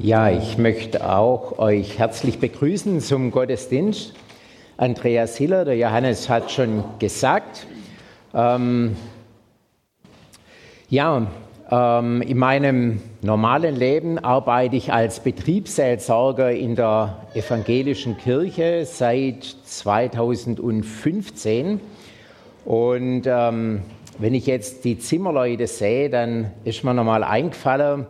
Ja, 0.00 0.30
ich 0.30 0.58
möchte 0.58 1.10
auch 1.10 1.58
euch 1.58 1.98
herzlich 1.98 2.38
begrüßen 2.38 3.00
zum 3.00 3.32
Gottesdienst. 3.32 4.14
Andreas 4.76 5.36
Hiller, 5.36 5.64
der 5.64 5.76
Johannes 5.76 6.28
hat 6.28 6.52
schon 6.52 6.84
gesagt. 7.00 7.66
Ähm, 8.32 8.94
ja, 10.88 11.26
ähm, 11.68 12.22
in 12.22 12.38
meinem 12.38 13.02
normalen 13.22 13.74
Leben 13.74 14.20
arbeite 14.20 14.76
ich 14.76 14.92
als 14.92 15.18
Betriebsseelsorger 15.18 16.52
in 16.52 16.76
der 16.76 17.26
evangelischen 17.34 18.16
Kirche 18.18 18.86
seit 18.86 19.42
2015. 19.64 21.80
Und 22.64 23.22
ähm, 23.26 23.82
wenn 24.18 24.34
ich 24.34 24.46
jetzt 24.46 24.84
die 24.84 25.00
Zimmerleute 25.00 25.66
sehe, 25.66 26.08
dann 26.08 26.52
ist 26.62 26.84
mir 26.84 26.94
nochmal 26.94 27.24
eingefallen, 27.24 28.06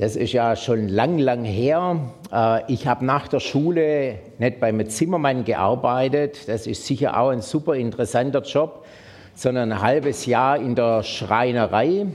das 0.00 0.16
ist 0.16 0.32
ja 0.32 0.56
schon 0.56 0.88
lang, 0.88 1.18
lang 1.18 1.44
her. 1.44 2.00
Äh, 2.32 2.72
ich 2.72 2.86
habe 2.86 3.04
nach 3.04 3.28
der 3.28 3.38
Schule 3.38 4.14
nicht 4.38 4.58
beim 4.58 4.88
Zimmermann 4.88 5.44
gearbeitet. 5.44 6.48
Das 6.48 6.66
ist 6.66 6.86
sicher 6.86 7.20
auch 7.20 7.28
ein 7.28 7.42
super 7.42 7.74
interessanter 7.74 8.40
Job, 8.40 8.86
sondern 9.34 9.72
ein 9.72 9.82
halbes 9.82 10.24
Jahr 10.24 10.56
in 10.56 10.74
der 10.74 11.02
Schreinerei. 11.02 12.06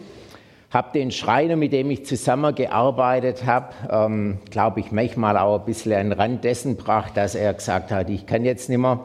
Habe 0.71 0.87
den 0.95 1.11
Schreiner, 1.11 1.57
mit 1.57 1.73
dem 1.73 1.91
ich 1.91 2.07
zusammengearbeitet 2.07 3.45
habe, 3.45 3.67
ähm, 3.91 4.39
glaube 4.49 4.79
ich, 4.79 4.91
manchmal 4.91 5.37
auch 5.37 5.59
ein 5.59 5.65
bisschen 5.65 5.93
an 5.93 6.09
den 6.09 6.19
Rand 6.19 6.43
dessen 6.43 6.77
gebracht, 6.77 7.11
dass 7.13 7.35
er 7.35 7.53
gesagt 7.53 7.91
hat, 7.91 8.09
ich 8.09 8.25
kann 8.25 8.45
jetzt 8.45 8.67
nicht 8.67 8.79
mehr. 8.79 8.99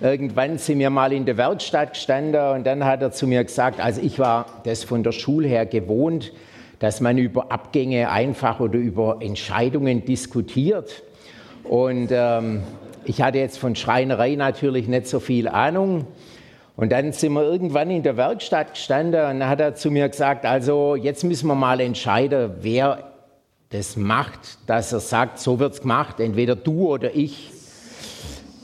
Irgendwann 0.00 0.58
sind 0.58 0.78
wir 0.78 0.90
mal 0.90 1.12
in 1.12 1.24
der 1.24 1.36
Werkstatt 1.36 1.94
gestanden 1.94 2.40
und 2.52 2.64
dann 2.64 2.84
hat 2.84 3.02
er 3.02 3.10
zu 3.10 3.26
mir 3.26 3.42
gesagt, 3.42 3.80
also 3.80 4.00
ich 4.00 4.20
war 4.20 4.46
das 4.62 4.84
von 4.84 5.02
der 5.02 5.12
Schule 5.12 5.48
her 5.48 5.66
gewohnt, 5.66 6.32
dass 6.84 7.00
man 7.00 7.16
über 7.16 7.50
Abgänge 7.50 8.10
einfach 8.10 8.60
oder 8.60 8.78
über 8.78 9.16
Entscheidungen 9.20 10.04
diskutiert. 10.04 11.02
Und 11.62 12.08
ähm, 12.10 12.62
ich 13.06 13.22
hatte 13.22 13.38
jetzt 13.38 13.58
von 13.58 13.74
Schreinerei 13.74 14.34
natürlich 14.34 14.86
nicht 14.86 15.06
so 15.06 15.18
viel 15.18 15.48
Ahnung. 15.48 16.06
Und 16.76 16.92
dann 16.92 17.12
sind 17.12 17.32
wir 17.32 17.42
irgendwann 17.42 17.90
in 17.90 18.02
der 18.02 18.18
Werkstatt 18.18 18.74
gestanden 18.74 19.24
und 19.24 19.40
dann 19.40 19.48
hat 19.48 19.60
er 19.60 19.74
zu 19.76 19.90
mir 19.90 20.10
gesagt, 20.10 20.44
also 20.44 20.94
jetzt 20.94 21.24
müssen 21.24 21.46
wir 21.46 21.54
mal 21.54 21.80
entscheiden, 21.80 22.50
wer 22.60 23.12
das 23.70 23.96
macht, 23.96 24.58
dass 24.66 24.92
er 24.92 25.00
sagt, 25.00 25.38
so 25.38 25.58
wird 25.58 25.72
es 25.72 25.80
gemacht, 25.80 26.20
entweder 26.20 26.54
du 26.54 26.88
oder 26.88 27.14
ich. 27.14 27.50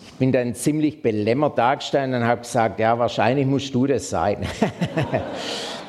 Ich 0.05 0.12
bin 0.19 0.30
dann 0.30 0.55
ziemlich 0.55 1.00
belämmert 1.00 1.56
dagestanden 1.56 2.20
und 2.20 2.28
habe 2.28 2.42
gesagt, 2.42 2.80
ja, 2.80 2.98
wahrscheinlich 2.98 3.47
musst 3.47 3.75
du 3.75 3.86
das 3.86 4.11
sein. 4.11 4.47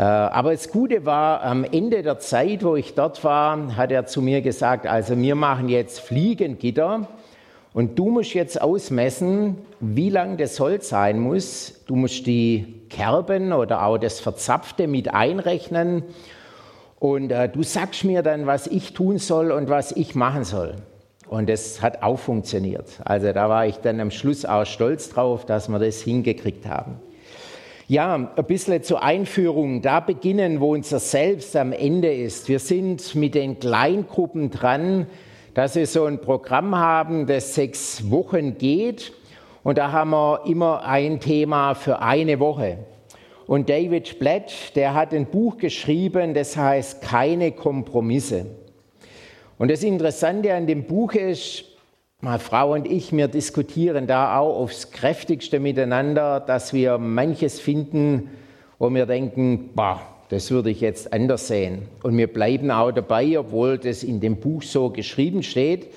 Äh, 0.00 0.02
aber 0.02 0.52
das 0.52 0.70
Gute 0.70 1.04
war, 1.04 1.42
am 1.42 1.62
Ende 1.62 2.02
der 2.02 2.18
Zeit, 2.18 2.64
wo 2.64 2.74
ich 2.74 2.94
dort 2.94 3.22
war, 3.22 3.76
hat 3.76 3.92
er 3.92 4.06
zu 4.06 4.22
mir 4.22 4.40
gesagt, 4.40 4.86
also 4.86 5.14
wir 5.18 5.34
machen 5.34 5.68
jetzt 5.68 6.00
Fliegengitter 6.00 7.06
und 7.74 7.98
du 7.98 8.08
musst 8.08 8.32
jetzt 8.32 8.62
ausmessen, 8.62 9.58
wie 9.78 10.08
lang 10.08 10.38
das 10.38 10.58
Holz 10.58 10.88
sein 10.88 11.20
muss. 11.20 11.84
Du 11.86 11.96
musst 11.96 12.26
die 12.26 12.80
Kerben 12.88 13.52
oder 13.52 13.84
auch 13.84 13.98
das 13.98 14.20
Verzapfte 14.20 14.86
mit 14.86 15.12
einrechnen 15.12 16.02
und 16.98 17.30
äh, 17.30 17.50
du 17.50 17.62
sagst 17.62 18.04
mir 18.04 18.22
dann, 18.22 18.46
was 18.46 18.68
ich 18.68 18.94
tun 18.94 19.18
soll 19.18 19.52
und 19.52 19.68
was 19.68 19.92
ich 19.92 20.14
machen 20.14 20.44
soll. 20.44 20.76
Und 21.28 21.50
das 21.50 21.82
hat 21.82 22.02
auch 22.02 22.18
funktioniert. 22.18 22.86
Also 23.04 23.34
da 23.34 23.50
war 23.50 23.66
ich 23.66 23.76
dann 23.76 24.00
am 24.00 24.10
Schluss 24.10 24.46
auch 24.46 24.64
stolz 24.64 25.10
drauf, 25.10 25.44
dass 25.44 25.68
wir 25.68 25.78
das 25.78 26.00
hingekriegt 26.00 26.64
haben. 26.64 27.00
Ja, 27.90 28.14
ein 28.14 28.44
bisschen 28.46 28.84
zur 28.84 29.02
Einführung. 29.02 29.82
Da 29.82 29.98
beginnen, 29.98 30.60
wo 30.60 30.74
unser 30.74 31.00
Selbst 31.00 31.56
am 31.56 31.72
Ende 31.72 32.14
ist. 32.14 32.48
Wir 32.48 32.60
sind 32.60 33.16
mit 33.16 33.34
den 33.34 33.58
Kleingruppen 33.58 34.52
dran, 34.52 35.08
dass 35.54 35.74
wir 35.74 35.88
so 35.88 36.04
ein 36.04 36.20
Programm 36.20 36.76
haben, 36.76 37.26
das 37.26 37.56
sechs 37.56 38.08
Wochen 38.08 38.56
geht. 38.58 39.12
Und 39.64 39.76
da 39.76 39.90
haben 39.90 40.10
wir 40.10 40.42
immer 40.46 40.84
ein 40.84 41.18
Thema 41.18 41.74
für 41.74 42.00
eine 42.00 42.38
Woche. 42.38 42.78
Und 43.48 43.68
David 43.68 44.20
Blatt, 44.20 44.76
der 44.76 44.94
hat 44.94 45.12
ein 45.12 45.26
Buch 45.26 45.56
geschrieben, 45.56 46.32
das 46.32 46.56
heißt 46.56 47.02
Keine 47.02 47.50
Kompromisse. 47.50 48.46
Und 49.58 49.68
das 49.68 49.82
Interessante 49.82 50.54
an 50.54 50.68
dem 50.68 50.84
Buch 50.84 51.14
ist, 51.14 51.64
meine 52.20 52.38
Frau 52.38 52.74
und 52.74 52.86
ich, 52.86 53.12
wir 53.12 53.28
diskutieren 53.28 54.06
da 54.06 54.38
auch 54.38 54.60
aufs 54.60 54.90
kräftigste 54.90 55.58
miteinander, 55.58 56.40
dass 56.40 56.72
wir 56.72 56.98
manches 56.98 57.60
finden, 57.60 58.30
wo 58.78 58.90
wir 58.90 59.06
denken, 59.06 59.70
bah, 59.74 60.02
das 60.28 60.50
würde 60.50 60.70
ich 60.70 60.80
jetzt 60.80 61.12
anders 61.12 61.48
sehen. 61.48 61.88
Und 62.02 62.16
wir 62.16 62.32
bleiben 62.32 62.70
auch 62.70 62.92
dabei, 62.92 63.38
obwohl 63.38 63.78
das 63.78 64.02
in 64.02 64.20
dem 64.20 64.36
Buch 64.36 64.62
so 64.62 64.90
geschrieben 64.90 65.42
steht. 65.42 65.88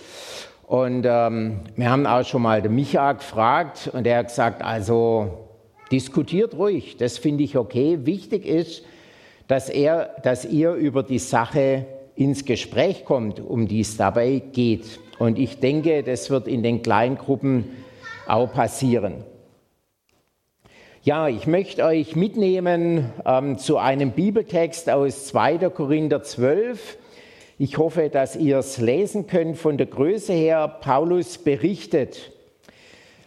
Und 0.66 1.06
ähm, 1.06 1.60
wir 1.76 1.92
haben 1.92 2.08
auch 2.08 2.26
schon 2.26 2.42
mal 2.42 2.62
den 2.62 2.74
Micha 2.74 3.12
gefragt 3.12 3.90
und 3.94 4.08
er 4.08 4.20
hat 4.20 4.28
gesagt, 4.30 4.64
also 4.64 5.50
diskutiert 5.92 6.56
ruhig, 6.56 6.98
das 6.98 7.18
finde 7.18 7.44
ich 7.44 7.58
okay. 7.58 8.00
Wichtig 8.04 8.46
ist, 8.46 8.84
dass, 9.48 9.70
er, 9.70 10.16
dass 10.24 10.46
ihr 10.46 10.72
über 10.74 11.04
die 11.04 11.20
Sache 11.20 11.86
ins 12.16 12.46
Gespräch 12.46 13.06
kommt, 13.06 13.40
um 13.40 13.68
die 13.68 13.82
es 13.82 13.98
dabei 13.98 14.42
geht. 14.52 15.00
Und 15.20 15.40
ich 15.40 15.60
denke, 15.60 16.04
das 16.04 16.30
wird 16.30 16.48
in 16.48 16.64
den 16.64 16.82
Kleingruppen 16.82 17.66
auch 18.28 18.52
passieren. 18.52 19.24
Ja, 21.04 21.28
ich 21.28 21.48
möchte 21.48 21.84
euch 21.84 22.16
mitnehmen 22.16 23.12
ähm, 23.26 23.58
zu 23.58 23.78
einem 23.78 24.12
Bibeltext 24.12 24.90
aus 24.90 25.28
2. 25.28 25.70
Korinther 25.70 26.24
12. 26.24 26.98
Ich 27.60 27.78
hoffe, 27.78 28.10
dass 28.10 28.36
ihr 28.36 28.60
es 28.60 28.78
lesen 28.78 29.28
könnt 29.28 29.58
von 29.58 29.78
der 29.78 29.88
Größe 29.88 30.32
her. 30.32 30.68
Paulus 30.68 31.38
berichtet, 31.38 32.32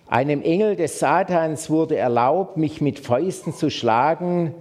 einem 0.06 0.42
Engel 0.42 0.76
des 0.76 0.98
Satans 1.00 1.68
wurde 1.68 1.96
erlaubt, 1.96 2.56
mich 2.56 2.80
mit 2.80 2.98
Fäusten 2.98 3.52
zu 3.52 3.70
schlagen, 3.70 4.54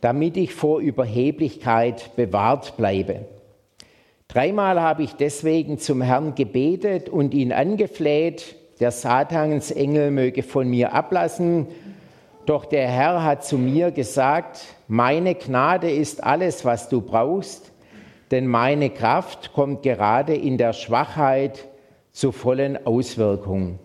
damit 0.00 0.36
ich 0.36 0.54
vor 0.54 0.80
Überheblichkeit 0.80 2.16
bewahrt 2.16 2.76
bleibe. 2.76 3.26
Dreimal 4.32 4.80
habe 4.80 5.02
ich 5.02 5.12
deswegen 5.12 5.78
zum 5.78 6.00
Herrn 6.00 6.34
gebetet 6.34 7.10
und 7.10 7.34
ihn 7.34 7.52
angefleht, 7.52 8.56
der 8.80 8.90
Satansengel 8.90 10.10
möge 10.10 10.42
von 10.42 10.70
mir 10.70 10.94
ablassen. 10.94 11.66
Doch 12.46 12.64
der 12.64 12.88
Herr 12.88 13.22
hat 13.24 13.44
zu 13.44 13.58
mir 13.58 13.90
gesagt, 13.90 14.64
meine 14.88 15.34
Gnade 15.34 15.90
ist 15.90 16.24
alles, 16.24 16.64
was 16.64 16.88
du 16.88 17.02
brauchst, 17.02 17.72
denn 18.30 18.46
meine 18.46 18.88
Kraft 18.88 19.52
kommt 19.52 19.82
gerade 19.82 20.34
in 20.34 20.56
der 20.56 20.72
Schwachheit 20.72 21.68
zur 22.12 22.32
vollen 22.32 22.86
Auswirkung. 22.86 23.80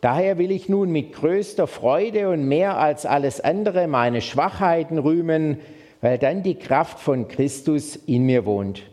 Daher 0.00 0.38
will 0.38 0.50
ich 0.50 0.70
nun 0.70 0.90
mit 0.90 1.12
größter 1.12 1.66
Freude 1.66 2.30
und 2.30 2.48
mehr 2.48 2.78
als 2.78 3.04
alles 3.04 3.42
andere 3.42 3.88
meine 3.88 4.22
Schwachheiten 4.22 4.96
rühmen, 4.96 5.58
weil 6.00 6.16
dann 6.16 6.42
die 6.42 6.54
Kraft 6.54 6.98
von 6.98 7.28
Christus 7.28 7.94
in 7.94 8.24
mir 8.24 8.46
wohnt. 8.46 8.84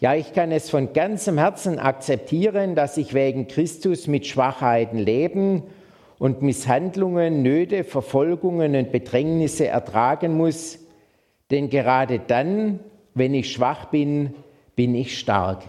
Ja, 0.00 0.14
ich 0.14 0.32
kann 0.32 0.52
es 0.52 0.70
von 0.70 0.92
ganzem 0.92 1.38
Herzen 1.38 1.80
akzeptieren, 1.80 2.76
dass 2.76 2.96
ich 2.96 3.14
wegen 3.14 3.48
Christus 3.48 4.06
mit 4.06 4.28
Schwachheiten 4.28 4.96
leben 4.96 5.64
und 6.20 6.40
Misshandlungen, 6.40 7.42
Nöte, 7.42 7.82
Verfolgungen 7.82 8.76
und 8.76 8.92
Bedrängnisse 8.92 9.66
ertragen 9.66 10.36
muss, 10.36 10.78
denn 11.50 11.68
gerade 11.68 12.20
dann, 12.20 12.78
wenn 13.14 13.34
ich 13.34 13.50
schwach 13.50 13.86
bin, 13.86 14.34
bin 14.76 14.94
ich 14.94 15.18
stark. 15.18 15.64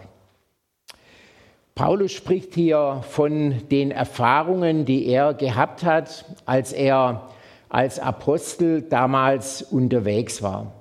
Paulus 1.73 2.11
spricht 2.11 2.53
hier 2.53 3.01
von 3.09 3.67
den 3.71 3.89
Erfahrungen, 3.89 4.85
die 4.85 5.07
er 5.07 5.33
gehabt 5.33 5.83
hat, 5.83 6.25
als 6.45 6.71
er 6.71 7.29
als 7.67 7.97
Apostel 7.99 8.83
damals 8.83 9.63
unterwegs 9.63 10.43
war. 10.43 10.78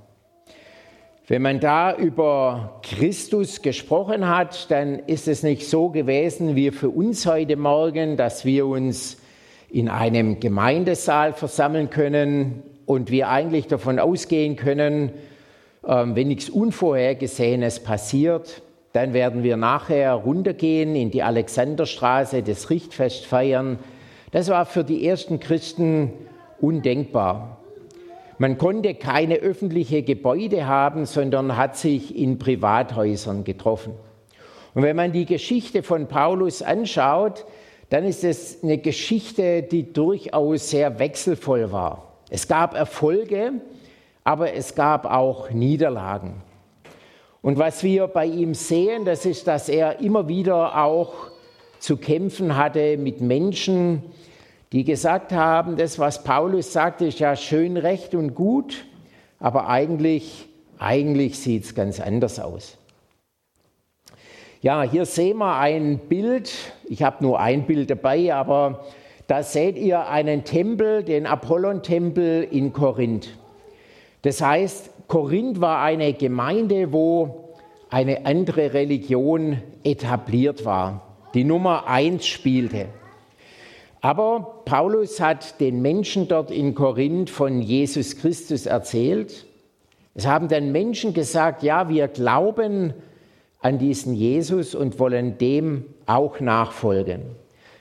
Wenn 1.30 1.42
man 1.42 1.60
da 1.60 1.94
über 1.94 2.80
Christus 2.82 3.60
gesprochen 3.60 4.26
hat, 4.26 4.70
dann 4.70 4.98
ist 5.00 5.28
es 5.28 5.42
nicht 5.42 5.68
so 5.68 5.90
gewesen 5.90 6.56
wie 6.56 6.70
für 6.70 6.88
uns 6.88 7.26
heute 7.26 7.56
Morgen, 7.56 8.16
dass 8.16 8.46
wir 8.46 8.66
uns 8.66 9.18
in 9.68 9.90
einem 9.90 10.40
Gemeindesaal 10.40 11.34
versammeln 11.34 11.90
können 11.90 12.62
und 12.86 13.10
wir 13.10 13.28
eigentlich 13.28 13.66
davon 13.66 13.98
ausgehen 13.98 14.56
können, 14.56 15.12
ähm, 15.86 16.16
wenn 16.16 16.28
nichts 16.28 16.48
Unvorhergesehenes 16.48 17.80
passiert, 17.80 18.62
dann 18.94 19.12
werden 19.12 19.42
wir 19.42 19.58
nachher 19.58 20.14
runtergehen 20.14 20.96
in 20.96 21.10
die 21.10 21.22
Alexanderstraße, 21.22 22.42
das 22.42 22.70
Richtfest 22.70 23.26
feiern. 23.26 23.78
Das 24.30 24.48
war 24.48 24.64
für 24.64 24.82
die 24.82 25.06
ersten 25.06 25.40
Christen 25.40 26.10
undenkbar. 26.58 27.57
Man 28.38 28.56
konnte 28.56 28.94
keine 28.94 29.36
öffentlichen 29.36 30.04
Gebäude 30.04 30.66
haben, 30.66 31.06
sondern 31.06 31.56
hat 31.56 31.76
sich 31.76 32.16
in 32.16 32.38
Privathäusern 32.38 33.42
getroffen. 33.42 33.94
Und 34.74 34.84
wenn 34.84 34.94
man 34.94 35.10
die 35.10 35.26
Geschichte 35.26 35.82
von 35.82 36.06
Paulus 36.06 36.62
anschaut, 36.62 37.44
dann 37.90 38.04
ist 38.04 38.22
es 38.22 38.62
eine 38.62 38.78
Geschichte, 38.78 39.62
die 39.62 39.92
durchaus 39.92 40.70
sehr 40.70 41.00
wechselvoll 41.00 41.72
war. 41.72 42.12
Es 42.30 42.46
gab 42.46 42.74
Erfolge, 42.74 43.54
aber 44.22 44.52
es 44.52 44.74
gab 44.76 45.06
auch 45.06 45.50
Niederlagen. 45.50 46.42
Und 47.42 47.58
was 47.58 47.82
wir 47.82 48.06
bei 48.06 48.26
ihm 48.26 48.54
sehen, 48.54 49.04
das 49.04 49.24
ist, 49.24 49.48
dass 49.48 49.68
er 49.68 50.00
immer 50.00 50.28
wieder 50.28 50.84
auch 50.84 51.14
zu 51.78 51.96
kämpfen 51.96 52.56
hatte 52.56 52.98
mit 52.98 53.20
Menschen, 53.20 54.02
die 54.72 54.84
gesagt 54.84 55.32
haben, 55.32 55.76
das, 55.76 55.98
was 55.98 56.24
Paulus 56.24 56.72
sagt, 56.72 57.00
ist 57.00 57.18
ja 57.20 57.36
schön 57.36 57.76
recht 57.76 58.14
und 58.14 58.34
gut, 58.34 58.84
aber 59.40 59.68
eigentlich, 59.68 60.46
eigentlich 60.78 61.38
sieht 61.38 61.64
es 61.64 61.74
ganz 61.74 62.00
anders 62.00 62.38
aus. 62.38 62.76
Ja, 64.60 64.82
hier 64.82 65.06
sehen 65.06 65.38
wir 65.38 65.56
ein 65.56 65.98
Bild. 65.98 66.52
Ich 66.88 67.04
habe 67.04 67.24
nur 67.24 67.38
ein 67.38 67.64
Bild 67.66 67.90
dabei, 67.90 68.34
aber 68.34 68.84
da 69.28 69.42
seht 69.42 69.78
ihr 69.78 70.08
einen 70.08 70.44
Tempel, 70.44 71.04
den 71.04 71.26
Apollon-Tempel 71.26 72.42
in 72.50 72.72
Korinth. 72.72 73.28
Das 74.22 74.42
heißt, 74.42 74.90
Korinth 75.06 75.60
war 75.60 75.82
eine 75.82 76.12
Gemeinde, 76.12 76.92
wo 76.92 77.54
eine 77.88 78.26
andere 78.26 78.74
Religion 78.74 79.62
etabliert 79.84 80.64
war, 80.64 81.02
die 81.34 81.44
Nummer 81.44 81.86
eins 81.86 82.26
spielte. 82.26 82.86
Aber 84.00 84.62
Paulus 84.64 85.20
hat 85.20 85.60
den 85.60 85.82
Menschen 85.82 86.28
dort 86.28 86.50
in 86.50 86.74
Korinth 86.74 87.30
von 87.30 87.60
Jesus 87.60 88.16
Christus 88.16 88.66
erzählt. 88.66 89.46
Es 90.14 90.26
haben 90.26 90.48
dann 90.48 90.72
Menschen 90.72 91.14
gesagt, 91.14 91.62
ja, 91.62 91.88
wir 91.88 92.08
glauben 92.08 92.94
an 93.60 93.78
diesen 93.78 94.14
Jesus 94.14 94.74
und 94.74 94.98
wollen 94.98 95.38
dem 95.38 95.84
auch 96.06 96.40
nachfolgen. 96.40 97.22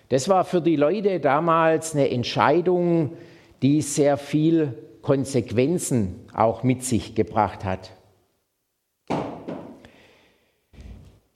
Das 0.09 0.29
war 0.29 0.45
für 0.45 0.61
die 0.61 0.75
Leute 0.75 1.19
damals 1.19 1.93
eine 1.93 2.09
Entscheidung, 2.09 3.13
die 3.61 3.81
sehr 3.81 4.17
viel 4.17 4.73
Konsequenzen 5.01 6.15
auch 6.33 6.63
mit 6.63 6.83
sich 6.83 7.13
gebracht 7.13 7.63
hat. 7.63 7.91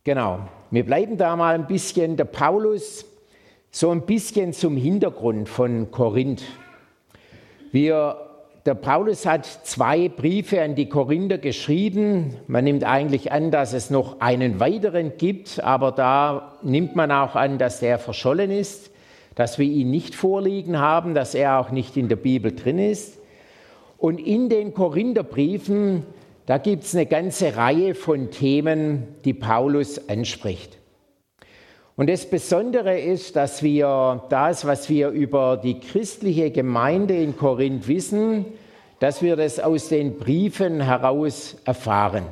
Genau, 0.03 0.39
wir 0.71 0.85
bleiben 0.85 1.17
da 1.17 1.35
mal 1.35 1.53
ein 1.53 1.67
bisschen. 1.67 2.17
Der 2.17 2.25
Paulus, 2.25 3.05
so 3.71 3.89
ein 3.89 4.05
bisschen 4.05 4.53
zum 4.53 4.75
Hintergrund 4.75 5.47
von 5.47 5.91
Korinth. 5.91 6.43
Wir 7.71 8.27
der 8.67 8.75
Paulus 8.75 9.25
hat 9.25 9.45
zwei 9.45 10.07
Briefe 10.07 10.61
an 10.61 10.75
die 10.75 10.87
Korinther 10.87 11.39
geschrieben. 11.39 12.35
Man 12.45 12.63
nimmt 12.63 12.83
eigentlich 12.83 13.31
an, 13.31 13.49
dass 13.49 13.73
es 13.73 13.89
noch 13.89 14.19
einen 14.19 14.59
weiteren 14.59 15.13
gibt, 15.17 15.63
aber 15.63 15.91
da 15.91 16.59
nimmt 16.61 16.95
man 16.95 17.11
auch 17.11 17.35
an, 17.35 17.57
dass 17.57 17.79
der 17.79 17.97
verschollen 17.97 18.51
ist, 18.51 18.91
dass 19.33 19.57
wir 19.57 19.65
ihn 19.65 19.89
nicht 19.89 20.13
vorliegen 20.13 20.77
haben, 20.77 21.15
dass 21.15 21.33
er 21.33 21.59
auch 21.59 21.71
nicht 21.71 21.97
in 21.97 22.07
der 22.07 22.17
Bibel 22.17 22.51
drin 22.55 22.77
ist. 22.77 23.17
Und 23.97 24.19
in 24.19 24.47
den 24.47 24.75
Korintherbriefen, 24.75 26.03
da 26.45 26.59
gibt 26.59 26.83
es 26.83 26.93
eine 26.93 27.07
ganze 27.07 27.55
Reihe 27.55 27.95
von 27.95 28.29
Themen, 28.29 29.07
die 29.25 29.33
Paulus 29.33 30.07
anspricht. 30.07 30.77
Und 31.95 32.09
das 32.09 32.29
Besondere 32.29 32.99
ist, 32.99 33.35
dass 33.35 33.61
wir 33.63 34.23
das, 34.29 34.65
was 34.65 34.89
wir 34.89 35.09
über 35.09 35.57
die 35.57 35.79
christliche 35.79 36.49
Gemeinde 36.51 37.15
in 37.15 37.35
Korinth 37.35 37.87
wissen, 37.87 38.45
dass 38.99 39.21
wir 39.21 39.35
das 39.35 39.59
aus 39.59 39.89
den 39.89 40.17
Briefen 40.17 40.79
heraus 40.79 41.57
erfahren. 41.65 42.25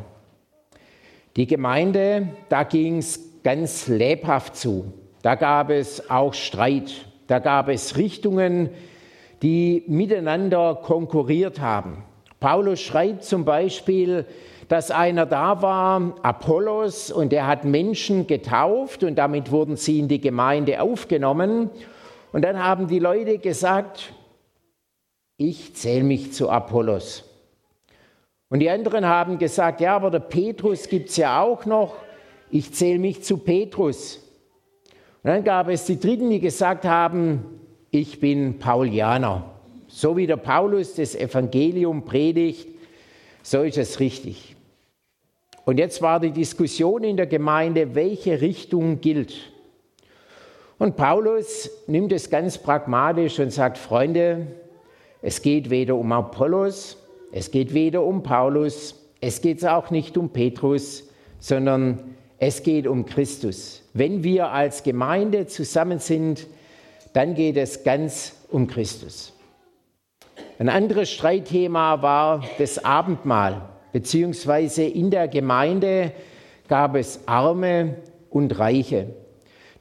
Die 1.35 1.47
Gemeinde, 1.47 2.29
da 2.47 2.63
ging 2.63 2.99
es 2.99 3.41
ganz 3.43 3.87
lebhaft 3.87 4.55
zu. 4.55 4.93
Da 5.21 5.35
gab 5.35 5.69
es 5.69 6.09
auch 6.09 6.33
Streit. 6.33 6.91
Da 7.27 7.39
gab 7.39 7.69
es 7.69 7.97
Richtungen, 7.97 8.69
die 9.41 9.83
miteinander 9.87 10.75
konkurriert 10.75 11.59
haben. 11.59 12.03
Paulus 12.39 12.81
schreibt 12.81 13.23
zum 13.23 13.45
Beispiel, 13.45 14.25
dass 14.69 14.91
einer 14.91 15.25
da 15.25 15.63
war, 15.63 16.13
Apollos, 16.21 17.11
und 17.11 17.31
der 17.31 17.47
hat 17.47 17.65
Menschen 17.65 18.27
getauft 18.27 19.03
und 19.03 19.15
damit 19.15 19.51
wurden 19.51 19.75
sie 19.75 19.97
in 19.97 20.07
die 20.07 20.21
Gemeinde 20.21 20.79
aufgenommen. 20.79 21.71
Und 22.31 22.43
dann 22.43 22.63
haben 22.63 22.87
die 22.87 22.99
Leute 22.99 23.39
gesagt, 23.39 24.13
ich 25.37 25.75
zähle 25.75 26.03
mich 26.03 26.33
zu 26.33 26.51
Apollos. 26.51 27.23
Und 28.49 28.59
die 28.59 28.69
anderen 28.69 29.07
haben 29.07 29.39
gesagt, 29.39 29.81
ja, 29.81 29.95
aber 29.95 30.11
der 30.11 30.19
Petrus 30.19 30.87
gibt 30.87 31.09
es 31.09 31.17
ja 31.17 31.41
auch 31.41 31.65
noch, 31.65 31.95
ich 32.51 32.71
zähle 32.71 32.99
mich 32.99 33.23
zu 33.23 33.37
Petrus. 33.37 34.17
Und 35.23 35.31
dann 35.31 35.43
gab 35.43 35.67
es 35.67 35.85
die 35.85 35.99
Dritten, 35.99 36.29
die 36.29 36.39
gesagt 36.39 36.85
haben, 36.85 37.43
ich 37.89 38.19
bin 38.19 38.59
Paulianer. 38.59 39.45
So 39.87 40.15
wie 40.15 40.27
der 40.27 40.37
Paulus 40.37 40.93
das 40.93 41.15
Evangelium 41.15 42.05
predigt, 42.05 42.67
so 43.41 43.63
ist 43.63 43.79
es 43.79 43.99
richtig. 43.99 44.55
Und 45.69 45.77
jetzt 45.77 46.01
war 46.01 46.19
die 46.19 46.31
Diskussion 46.31 47.03
in 47.03 47.15
der 47.15 47.27
Gemeinde, 47.27 47.93
welche 47.93 48.41
Richtung 48.41 49.01
gilt. 49.01 49.35
Und 50.79 50.95
Paulus 50.95 51.69
nimmt 51.85 52.11
es 52.11 52.31
ganz 52.31 52.57
pragmatisch 52.57 53.37
und 53.37 53.51
sagt, 53.51 53.77
Freunde, 53.77 54.47
es 55.21 55.43
geht 55.43 55.69
weder 55.69 55.93
um 55.93 56.11
Apollos, 56.11 56.97
es 57.31 57.51
geht 57.51 57.75
weder 57.75 58.01
um 58.01 58.23
Paulus, 58.23 58.95
es 59.21 59.41
geht 59.41 59.63
auch 59.63 59.91
nicht 59.91 60.17
um 60.17 60.29
Petrus, 60.29 61.07
sondern 61.37 62.15
es 62.39 62.63
geht 62.63 62.87
um 62.87 63.05
Christus. 63.05 63.83
Wenn 63.93 64.23
wir 64.23 64.49
als 64.49 64.81
Gemeinde 64.81 65.45
zusammen 65.45 65.99
sind, 65.99 66.47
dann 67.13 67.35
geht 67.35 67.57
es 67.57 67.83
ganz 67.83 68.33
um 68.49 68.65
Christus. 68.65 69.33
Ein 70.57 70.69
anderes 70.69 71.11
Streitthema 71.11 72.01
war 72.01 72.43
das 72.57 72.83
Abendmahl 72.83 73.69
beziehungsweise 73.91 74.83
in 74.83 75.11
der 75.11 75.27
Gemeinde 75.27 76.11
gab 76.67 76.95
es 76.95 77.21
Arme 77.25 77.95
und 78.29 78.57
Reiche. 78.59 79.07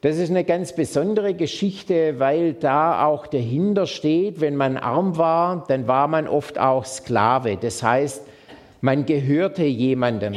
Das 0.01 0.17
ist 0.17 0.29
eine 0.29 0.45
ganz 0.45 0.73
besondere 0.73 1.33
Geschichte, 1.33 2.19
weil 2.19 2.53
da 2.53 3.05
auch 3.05 3.27
dahinter 3.27 3.85
steht, 3.85 4.39
wenn 4.39 4.55
man 4.55 4.77
arm 4.77 5.17
war, 5.17 5.65
dann 5.67 5.87
war 5.87 6.07
man 6.07 6.27
oft 6.27 6.57
auch 6.57 6.85
Sklave. 6.85 7.57
Das 7.57 7.83
heißt, 7.83 8.25
man 8.79 9.05
gehörte 9.05 9.65
jemandem. 9.65 10.35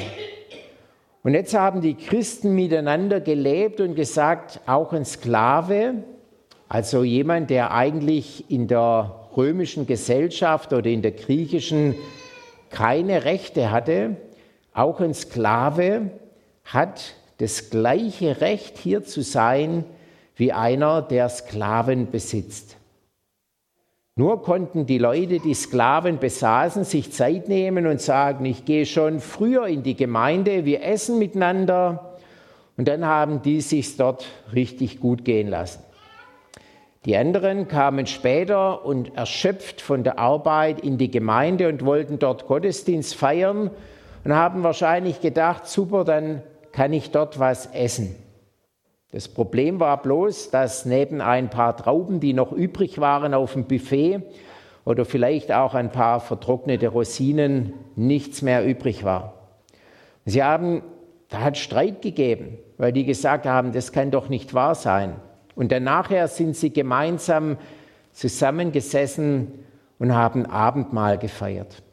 Und 1.23 1.35
jetzt 1.35 1.55
haben 1.55 1.81
die 1.81 1.95
Christen 1.95 2.57
miteinander 2.57 3.21
gelebt 3.21 3.81
und 3.81 3.95
gesagt, 3.95 4.59
auch 4.67 4.93
ein 4.93 5.05
Sklave, 5.05 6.03
also 6.69 7.05
jemand, 7.05 7.51
der 7.51 7.73
eigentlich 7.73 8.51
in 8.51 8.67
der 8.67 9.29
römischen 9.37 9.87
Gesellschaft 9.87 10.73
oder 10.73 10.91
in 10.91 11.03
der 11.03 11.13
griechischen 11.13 11.95
keine 12.73 13.25
Rechte 13.25 13.71
hatte, 13.71 14.17
auch 14.75 15.01
ein 15.01 15.15
Sklave 15.15 16.11
hat 16.65 17.15
das 17.39 17.71
gleiche 17.71 18.41
Recht 18.41 18.79
hier 18.79 19.05
zu 19.05 19.23
sein 19.23 19.85
wie 20.35 20.53
einer, 20.53 21.03
der 21.03 21.29
Sklaven 21.29 22.11
besitzt. 22.11 22.77
Nur 24.15 24.43
konnten 24.43 24.87
die 24.87 24.99
Leute, 24.99 25.39
die 25.39 25.55
Sklaven 25.55 26.19
besaßen, 26.19 26.85
sich 26.85 27.13
Zeit 27.13 27.49
nehmen 27.49 27.87
und 27.87 28.01
sagen, 28.01 28.45
ich 28.45 28.65
gehe 28.65 28.85
schon 28.85 29.21
früher 29.21 29.67
in 29.67 29.83
die 29.83 29.97
Gemeinde, 29.97 30.65
wir 30.65 30.83
essen 30.83 31.19
miteinander 31.19 32.19
und 32.77 32.89
dann 32.89 33.07
haben 33.07 33.43
die 33.43 33.61
sich 33.61 33.97
dort 33.97 34.27
richtig 34.55 35.01
gut 35.01 35.25
gehen 35.25 35.49
lassen. 35.49 35.83
Die 37.05 37.17
anderen 37.17 37.67
kamen 37.67 38.07
später 38.07 38.85
und 38.85 39.17
erschöpft 39.17 39.81
von 39.81 40.05
der 40.05 40.21
Arbeit 40.21 40.81
in 40.81 40.99
die 40.99 41.11
Gemeinde 41.11 41.69
und 41.69 41.85
wollten 41.85 42.21
dort 42.21 42.47
Gottesdienst 42.47 43.17
feiern 43.17 43.71
und 44.25 44.33
haben 44.33 44.63
wahrscheinlich 44.63 45.21
gedacht, 45.21 45.67
super, 45.67 46.05
dann 46.05 46.43
kann 46.71 46.93
ich 46.93 47.11
dort 47.11 47.41
was 47.41 47.67
essen. 47.67 48.15
Das 49.11 49.29
Problem 49.29 49.81
war 49.81 50.01
bloß, 50.01 50.51
dass 50.51 50.87
neben 50.87 51.21
ein 51.21 51.51
paar 51.51 51.77
Trauben, 51.77 52.21
die 52.21 52.33
noch 52.33 52.53
übrig 52.53 53.01
waren 53.01 53.35
auf 53.35 53.55
dem 53.55 53.65
Buffet 53.65 54.23
oder 54.85 55.05
vielleicht 55.05 55.53
auch 55.53 55.75
ein 55.75 55.91
paar 55.91 56.21
vertrocknete 56.21 56.89
Rosinen, 56.89 57.75
nichts 57.97 58.43
mehr 58.43 58.65
übrig 58.65 59.03
war. 59.03 59.35
Sie 60.25 60.43
haben, 60.43 60.83
da 61.29 61.41
hat 61.41 61.59
Streit 61.59 62.01
gegeben, 62.01 62.59
weil 62.79 62.93
die 62.93 63.05
gesagt 63.05 63.45
haben, 63.45 63.73
das 63.73 63.91
kann 63.91 64.13
doch 64.13 64.29
nicht 64.29 64.55
wahr 64.55 64.77
sein. 64.77 65.17
Und 65.63 65.71
dann 65.71 65.85
nachher 65.85 66.27
sind 66.27 66.57
sie 66.57 66.73
gemeinsam 66.73 67.57
zusammengesessen 68.11 69.65
und 70.01 70.13
haben 70.13 70.45
Abendmahl 70.45 71.19
gefeiert. 71.19 71.85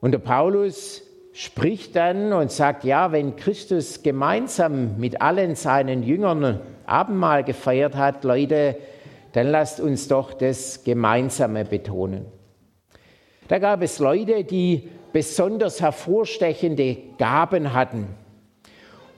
Und 0.00 0.12
der 0.12 0.20
Paulus 0.20 1.02
spricht 1.32 1.96
dann 1.96 2.32
und 2.32 2.52
sagt, 2.52 2.84
ja, 2.84 3.10
wenn 3.10 3.34
Christus 3.34 4.04
gemeinsam 4.04 4.98
mit 4.98 5.20
allen 5.20 5.56
seinen 5.56 6.04
Jüngern 6.04 6.60
Abendmahl 6.86 7.42
gefeiert 7.42 7.96
hat, 7.96 8.22
Leute, 8.22 8.76
dann 9.32 9.48
lasst 9.48 9.80
uns 9.80 10.06
doch 10.06 10.32
das 10.32 10.84
Gemeinsame 10.84 11.64
betonen. 11.64 12.26
Da 13.48 13.58
gab 13.58 13.82
es 13.82 13.98
Leute, 13.98 14.44
die 14.44 14.88
besonders 15.12 15.80
hervorstechende 15.82 16.98
Gaben 17.18 17.74
hatten. 17.74 18.06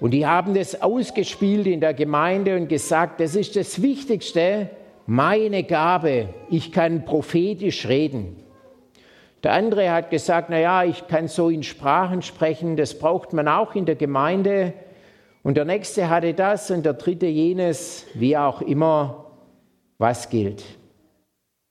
Und 0.02 0.10
die 0.10 0.26
haben 0.26 0.52
das 0.52 0.82
ausgespielt 0.82 1.68
in 1.68 1.78
der 1.78 1.94
Gemeinde 1.94 2.56
und 2.56 2.66
gesagt, 2.66 3.20
das 3.20 3.36
ist 3.36 3.54
das 3.54 3.82
Wichtigste, 3.82 4.68
meine 5.06 5.62
Gabe, 5.62 6.30
ich 6.50 6.72
kann 6.72 7.04
prophetisch 7.04 7.86
reden. 7.86 8.34
Der 9.44 9.52
andere 9.52 9.92
hat 9.92 10.10
gesagt, 10.10 10.48
na 10.50 10.58
ja, 10.58 10.82
ich 10.82 11.06
kann 11.06 11.28
so 11.28 11.50
in 11.50 11.62
Sprachen 11.62 12.20
sprechen, 12.22 12.76
das 12.76 12.98
braucht 12.98 13.32
man 13.32 13.46
auch 13.46 13.76
in 13.76 13.86
der 13.86 13.94
Gemeinde. 13.94 14.72
Und 15.44 15.56
der 15.56 15.66
nächste 15.66 16.10
hatte 16.10 16.34
das 16.34 16.72
und 16.72 16.84
der 16.84 16.94
dritte 16.94 17.26
jenes, 17.26 18.04
wie 18.14 18.36
auch 18.36 18.60
immer, 18.60 19.30
was 19.98 20.30
gilt. 20.30 20.64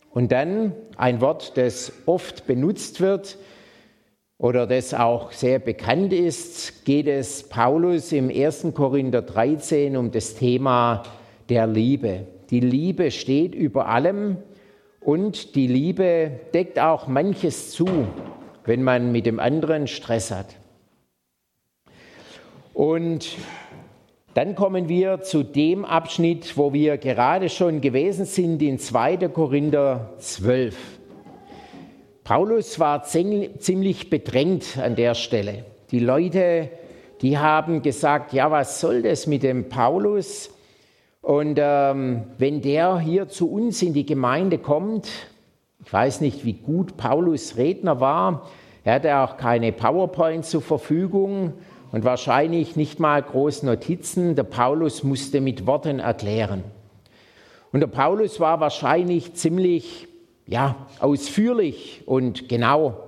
Und 0.09 0.31
dann 0.31 0.71
ein 0.95 1.19
Wort, 1.19 1.57
das 1.57 1.91
oft 2.05 2.47
benutzt 2.47 3.01
wird 3.01 3.37
oder 4.41 4.65
das 4.65 4.95
auch 4.95 5.31
sehr 5.31 5.59
bekannt 5.59 6.11
ist, 6.11 6.83
geht 6.83 7.05
es 7.05 7.47
Paulus 7.47 8.11
im 8.11 8.29
1. 8.29 8.69
Korinther 8.73 9.21
13 9.21 9.95
um 9.95 10.09
das 10.09 10.33
Thema 10.33 11.03
der 11.47 11.67
Liebe. 11.67 12.25
Die 12.49 12.59
Liebe 12.59 13.11
steht 13.11 13.53
über 13.53 13.87
allem 13.87 14.37
und 14.99 15.53
die 15.53 15.67
Liebe 15.67 16.31
deckt 16.55 16.79
auch 16.79 17.07
manches 17.07 17.69
zu, 17.69 17.85
wenn 18.65 18.81
man 18.81 19.11
mit 19.11 19.27
dem 19.27 19.39
anderen 19.39 19.85
Stress 19.85 20.31
hat. 20.31 20.55
Und 22.73 23.37
dann 24.33 24.55
kommen 24.55 24.89
wir 24.89 25.21
zu 25.21 25.43
dem 25.43 25.85
Abschnitt, 25.85 26.57
wo 26.57 26.73
wir 26.73 26.97
gerade 26.97 27.47
schon 27.47 27.79
gewesen 27.79 28.25
sind, 28.25 28.63
in 28.63 28.79
2. 28.79 29.17
Korinther 29.27 30.13
12. 30.17 31.00
Paulus 32.31 32.79
war 32.79 33.03
ziemlich 33.03 34.09
bedrängt 34.09 34.77
an 34.77 34.95
der 34.95 35.15
Stelle. 35.15 35.65
Die 35.91 35.99
Leute, 35.99 36.69
die 37.21 37.37
haben 37.37 37.81
gesagt, 37.81 38.31
ja, 38.31 38.49
was 38.49 38.79
soll 38.79 39.01
das 39.01 39.27
mit 39.27 39.43
dem 39.43 39.67
Paulus? 39.67 40.49
Und 41.21 41.59
ähm, 41.61 42.23
wenn 42.37 42.61
der 42.61 42.99
hier 42.99 43.27
zu 43.27 43.51
uns 43.51 43.81
in 43.81 43.91
die 43.91 44.05
Gemeinde 44.05 44.59
kommt, 44.59 45.09
ich 45.83 45.91
weiß 45.91 46.21
nicht, 46.21 46.45
wie 46.45 46.53
gut 46.53 46.95
Paulus 46.95 47.57
Redner 47.57 47.99
war, 47.99 48.49
er 48.85 48.93
hatte 48.93 49.17
auch 49.17 49.35
keine 49.35 49.73
PowerPoint 49.73 50.45
zur 50.45 50.61
Verfügung, 50.61 51.51
und 51.91 52.05
wahrscheinlich 52.05 52.77
nicht 52.77 53.01
mal 53.01 53.21
groß 53.21 53.63
Notizen. 53.63 54.37
Der 54.37 54.43
Paulus 54.43 55.03
musste 55.03 55.41
mit 55.41 55.67
Worten 55.67 55.99
erklären. 55.99 56.63
Und 57.73 57.81
der 57.81 57.87
Paulus 57.87 58.39
war 58.39 58.61
wahrscheinlich 58.61 59.33
ziemlich 59.33 60.07
ja, 60.51 60.75
ausführlich 60.99 62.03
und 62.05 62.49
genau. 62.49 63.07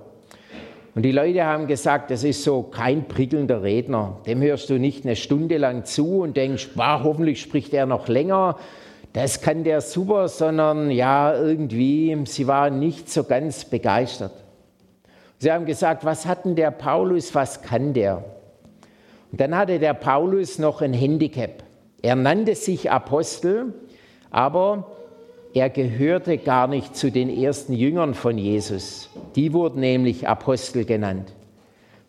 Und 0.94 1.02
die 1.02 1.12
Leute 1.12 1.44
haben 1.44 1.66
gesagt, 1.66 2.10
das 2.10 2.24
ist 2.24 2.42
so 2.42 2.62
kein 2.62 3.06
prickelnder 3.06 3.62
Redner. 3.62 4.16
Dem 4.26 4.40
hörst 4.40 4.70
du 4.70 4.78
nicht 4.78 5.04
eine 5.04 5.14
Stunde 5.14 5.58
lang 5.58 5.84
zu 5.84 6.20
und 6.20 6.38
denkst, 6.38 6.70
wow, 6.74 7.02
hoffentlich 7.02 7.42
spricht 7.42 7.74
er 7.74 7.84
noch 7.84 8.08
länger. 8.08 8.56
Das 9.12 9.42
kann 9.42 9.62
der 9.62 9.82
super, 9.82 10.28
sondern 10.28 10.90
ja, 10.90 11.38
irgendwie, 11.38 12.16
sie 12.24 12.46
waren 12.46 12.78
nicht 12.78 13.10
so 13.10 13.24
ganz 13.24 13.66
begeistert. 13.66 14.32
Sie 15.38 15.52
haben 15.52 15.66
gesagt, 15.66 16.04
was 16.04 16.24
hat 16.24 16.46
denn 16.46 16.56
der 16.56 16.70
Paulus, 16.70 17.34
was 17.34 17.60
kann 17.60 17.92
der? 17.92 18.24
Und 19.30 19.40
dann 19.40 19.54
hatte 19.54 19.78
der 19.78 19.94
Paulus 19.94 20.58
noch 20.58 20.80
ein 20.80 20.94
Handicap. 20.94 21.62
Er 22.00 22.16
nannte 22.16 22.54
sich 22.54 22.90
Apostel, 22.90 23.74
aber 24.30 24.93
er 25.54 25.70
gehörte 25.70 26.36
gar 26.36 26.66
nicht 26.66 26.96
zu 26.96 27.12
den 27.12 27.30
ersten 27.30 27.72
Jüngern 27.72 28.14
von 28.14 28.36
Jesus. 28.36 29.08
Die 29.36 29.52
wurden 29.52 29.80
nämlich 29.80 30.26
Apostel 30.26 30.84
genannt. 30.84 31.32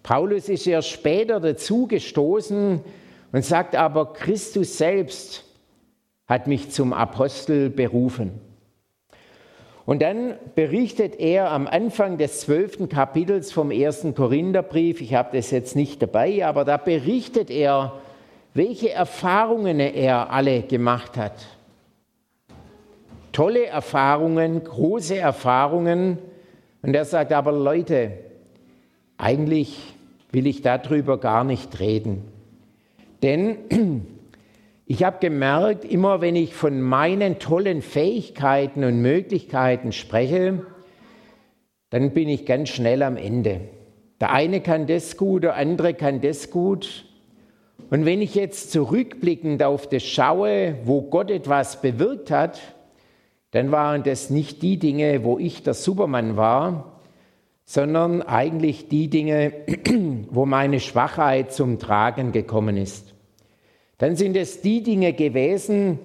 Paulus 0.01 0.49
ist 0.49 0.65
erst 0.65 0.89
später 0.89 1.39
dazugestoßen 1.39 2.81
und 3.31 3.45
sagt 3.45 3.75
aber, 3.75 4.13
Christus 4.13 4.77
selbst 4.77 5.43
hat 6.27 6.47
mich 6.47 6.71
zum 6.71 6.91
Apostel 6.91 7.69
berufen. 7.69 8.31
Und 9.85 10.01
dann 10.01 10.33
berichtet 10.55 11.19
er 11.19 11.51
am 11.51 11.67
Anfang 11.67 12.17
des 12.17 12.39
zwölften 12.39 12.89
Kapitels 12.89 13.51
vom 13.51 13.69
ersten 13.69 14.15
Korintherbrief, 14.15 15.01
ich 15.01 15.13
habe 15.13 15.37
das 15.37 15.51
jetzt 15.51 15.75
nicht 15.75 16.01
dabei, 16.01 16.43
aber 16.43 16.65
da 16.65 16.77
berichtet 16.77 17.51
er, 17.51 17.93
welche 18.55 18.89
Erfahrungen 18.89 19.79
er 19.79 20.31
alle 20.31 20.63
gemacht 20.63 21.17
hat. 21.17 21.54
Tolle 23.35 23.65
Erfahrungen, 23.65 24.63
große 24.63 25.17
Erfahrungen. 25.17 26.19
Und 26.81 26.95
er 26.95 27.03
sagt 27.03 27.33
aber, 27.33 27.51
Leute, 27.51 28.13
eigentlich 29.17 29.93
will 30.31 30.47
ich 30.47 30.61
darüber 30.61 31.19
gar 31.19 31.43
nicht 31.43 31.81
reden. 31.81 32.23
Denn 33.23 33.57
ich 34.85 35.03
habe 35.03 35.17
gemerkt, 35.19 35.83
immer 35.83 36.21
wenn 36.21 36.37
ich 36.37 36.55
von 36.55 36.81
meinen 36.81 37.37
tollen 37.37 37.81
Fähigkeiten 37.81 38.85
und 38.85 39.01
Möglichkeiten 39.01 39.91
spreche, 39.91 40.65
dann 41.89 42.11
bin 42.11 42.29
ich 42.29 42.45
ganz 42.45 42.69
schnell 42.69 43.03
am 43.03 43.17
Ende. 43.17 43.59
Der 44.21 44.31
eine 44.31 44.61
kann 44.61 44.87
das 44.87 45.17
gut, 45.17 45.43
der 45.43 45.55
andere 45.55 45.93
kann 45.93 46.21
das 46.21 46.51
gut. 46.51 47.03
Und 47.89 48.05
wenn 48.05 48.21
ich 48.21 48.33
jetzt 48.33 48.71
zurückblickend 48.71 49.61
auf 49.61 49.89
das 49.89 50.03
schaue, 50.03 50.75
wo 50.85 51.01
Gott 51.01 51.29
etwas 51.29 51.81
bewirkt 51.81 52.31
hat, 52.31 52.74
dann 53.55 53.71
waren 53.71 54.03
das 54.03 54.29
nicht 54.29 54.61
die 54.61 54.77
Dinge, 54.77 55.23
wo 55.23 55.39
ich 55.39 55.63
der 55.63 55.73
Supermann 55.73 56.37
war, 56.37 57.01
sondern 57.65 58.21
eigentlich 58.21 58.89
die 58.89 59.09
Dinge, 59.09 59.53
wo 60.29 60.45
meine 60.45 60.79
Schwachheit 60.79 61.51
zum 61.51 61.79
Tragen 61.79 62.31
gekommen 62.31 62.77
ist 62.77 63.15
dann 63.97 64.15
sind 64.15 64.35
es 64.35 64.61
die 64.61 64.83
Dinge 64.83 65.13
gewesen, 65.13 65.99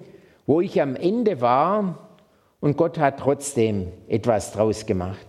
wo 0.45 0.61
ich 0.61 0.81
am 0.81 0.95
Ende 0.95 1.41
war 1.41 2.09
und 2.59 2.77
Gott 2.77 2.97
hat 2.97 3.19
trotzdem 3.19 3.91
etwas 4.07 4.53
draus 4.53 4.85
gemacht. 4.85 5.25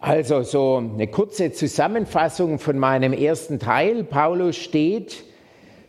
Also 0.00 0.42
so 0.42 0.76
eine 0.76 1.08
kurze 1.08 1.52
Zusammenfassung 1.52 2.58
von 2.58 2.78
meinem 2.78 3.12
ersten 3.12 3.58
Teil. 3.58 4.04
Paulus 4.04 4.56
steht 4.56 5.24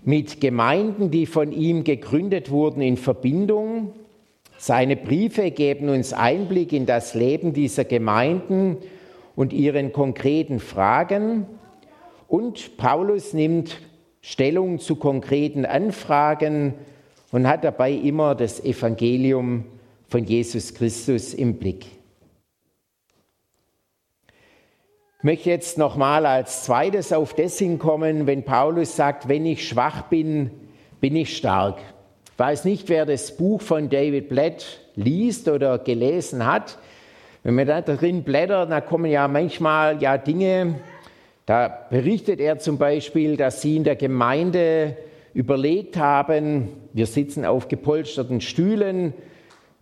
mit 0.03 0.41
Gemeinden, 0.41 1.11
die 1.11 1.25
von 1.25 1.51
ihm 1.51 1.83
gegründet 1.83 2.51
wurden, 2.51 2.81
in 2.81 2.97
Verbindung. 2.97 3.93
Seine 4.57 4.95
Briefe 4.95 5.51
geben 5.51 5.89
uns 5.89 6.13
Einblick 6.13 6.73
in 6.73 6.85
das 6.85 7.13
Leben 7.13 7.53
dieser 7.53 7.85
Gemeinden 7.85 8.77
und 9.35 9.53
ihren 9.53 9.93
konkreten 9.93 10.59
Fragen. 10.59 11.45
Und 12.27 12.77
Paulus 12.77 13.33
nimmt 13.33 13.79
Stellung 14.21 14.79
zu 14.79 14.95
konkreten 14.97 15.65
Anfragen 15.65 16.73
und 17.31 17.47
hat 17.47 17.63
dabei 17.63 17.91
immer 17.91 18.35
das 18.35 18.63
Evangelium 18.63 19.65
von 20.07 20.25
Jesus 20.25 20.73
Christus 20.73 21.33
im 21.33 21.55
Blick. 21.55 21.85
Ich 25.21 25.25
möchte 25.25 25.49
jetzt 25.49 25.77
nochmal 25.77 26.25
als 26.25 26.63
zweites 26.63 27.11
auf 27.11 27.33
das 27.33 27.57
hinkommen, 27.59 28.25
wenn 28.25 28.43
Paulus 28.45 28.95
sagt, 28.95 29.27
wenn 29.27 29.45
ich 29.45 29.67
schwach 29.67 30.03
bin, 30.03 30.49
bin 31.01 31.13
ich 31.17 31.35
stark. 31.35 31.75
Ich 32.31 32.39
weiß 32.39 32.63
nicht, 32.63 32.87
wer 32.87 33.05
das 33.05 33.35
Buch 33.35 33.61
von 33.61 33.89
David 33.89 34.29
Blatt 34.29 34.79
liest 34.95 35.49
oder 35.49 35.77
gelesen 35.77 36.45
hat. 36.45 36.77
Wenn 37.43 37.55
man 37.55 37.67
da 37.67 37.81
drin 37.81 38.23
blättert, 38.23 38.71
da 38.71 38.79
kommen 38.79 39.11
ja 39.11 39.27
manchmal 39.27 40.01
ja 40.01 40.17
Dinge, 40.17 40.75
da 41.45 41.67
berichtet 41.89 42.39
er 42.39 42.59
zum 42.59 42.77
Beispiel, 42.77 43.35
dass 43.35 43.61
sie 43.61 43.75
in 43.75 43.83
der 43.83 43.97
Gemeinde 43.97 44.95
überlegt 45.33 45.97
haben, 45.97 46.69
wir 46.93 47.07
sitzen 47.07 47.43
auf 47.43 47.67
gepolsterten 47.67 48.39
Stühlen, 48.39 49.13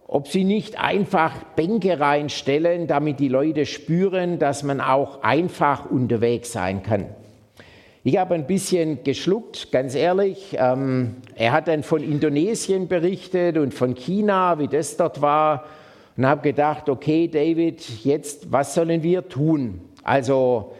ob 0.07 0.29
sie 0.29 0.45
nicht 0.45 0.79
einfach 0.79 1.43
Bänke 1.55 1.99
reinstellen, 1.99 2.87
damit 2.87 3.19
die 3.19 3.27
Leute 3.27 3.65
spüren, 3.65 4.39
dass 4.39 4.63
man 4.63 4.79
auch 4.79 5.21
einfach 5.21 5.89
unterwegs 5.91 6.51
sein 6.53 6.81
kann. 6.81 7.07
Ich 8.05 8.17
habe 8.17 8.35
ein 8.35 8.47
bisschen 8.47 9.03
geschluckt, 9.03 9.69
ganz 9.73 9.93
ehrlich. 9.93 10.55
Ähm, 10.57 11.17
er 11.35 11.51
hat 11.51 11.67
dann 11.67 11.83
von 11.83 12.01
Indonesien 12.01 12.87
berichtet 12.87 13.57
und 13.57 13.73
von 13.73 13.95
China, 13.95 14.59
wie 14.59 14.69
das 14.69 14.95
dort 14.95 15.21
war. 15.21 15.65
Und 16.15 16.25
habe 16.25 16.41
gedacht, 16.41 16.87
okay, 16.87 17.27
David, 17.27 17.83
jetzt, 18.05 18.49
was 18.49 18.73
sollen 18.73 19.03
wir 19.03 19.27
tun? 19.27 19.81
Also 20.03 20.71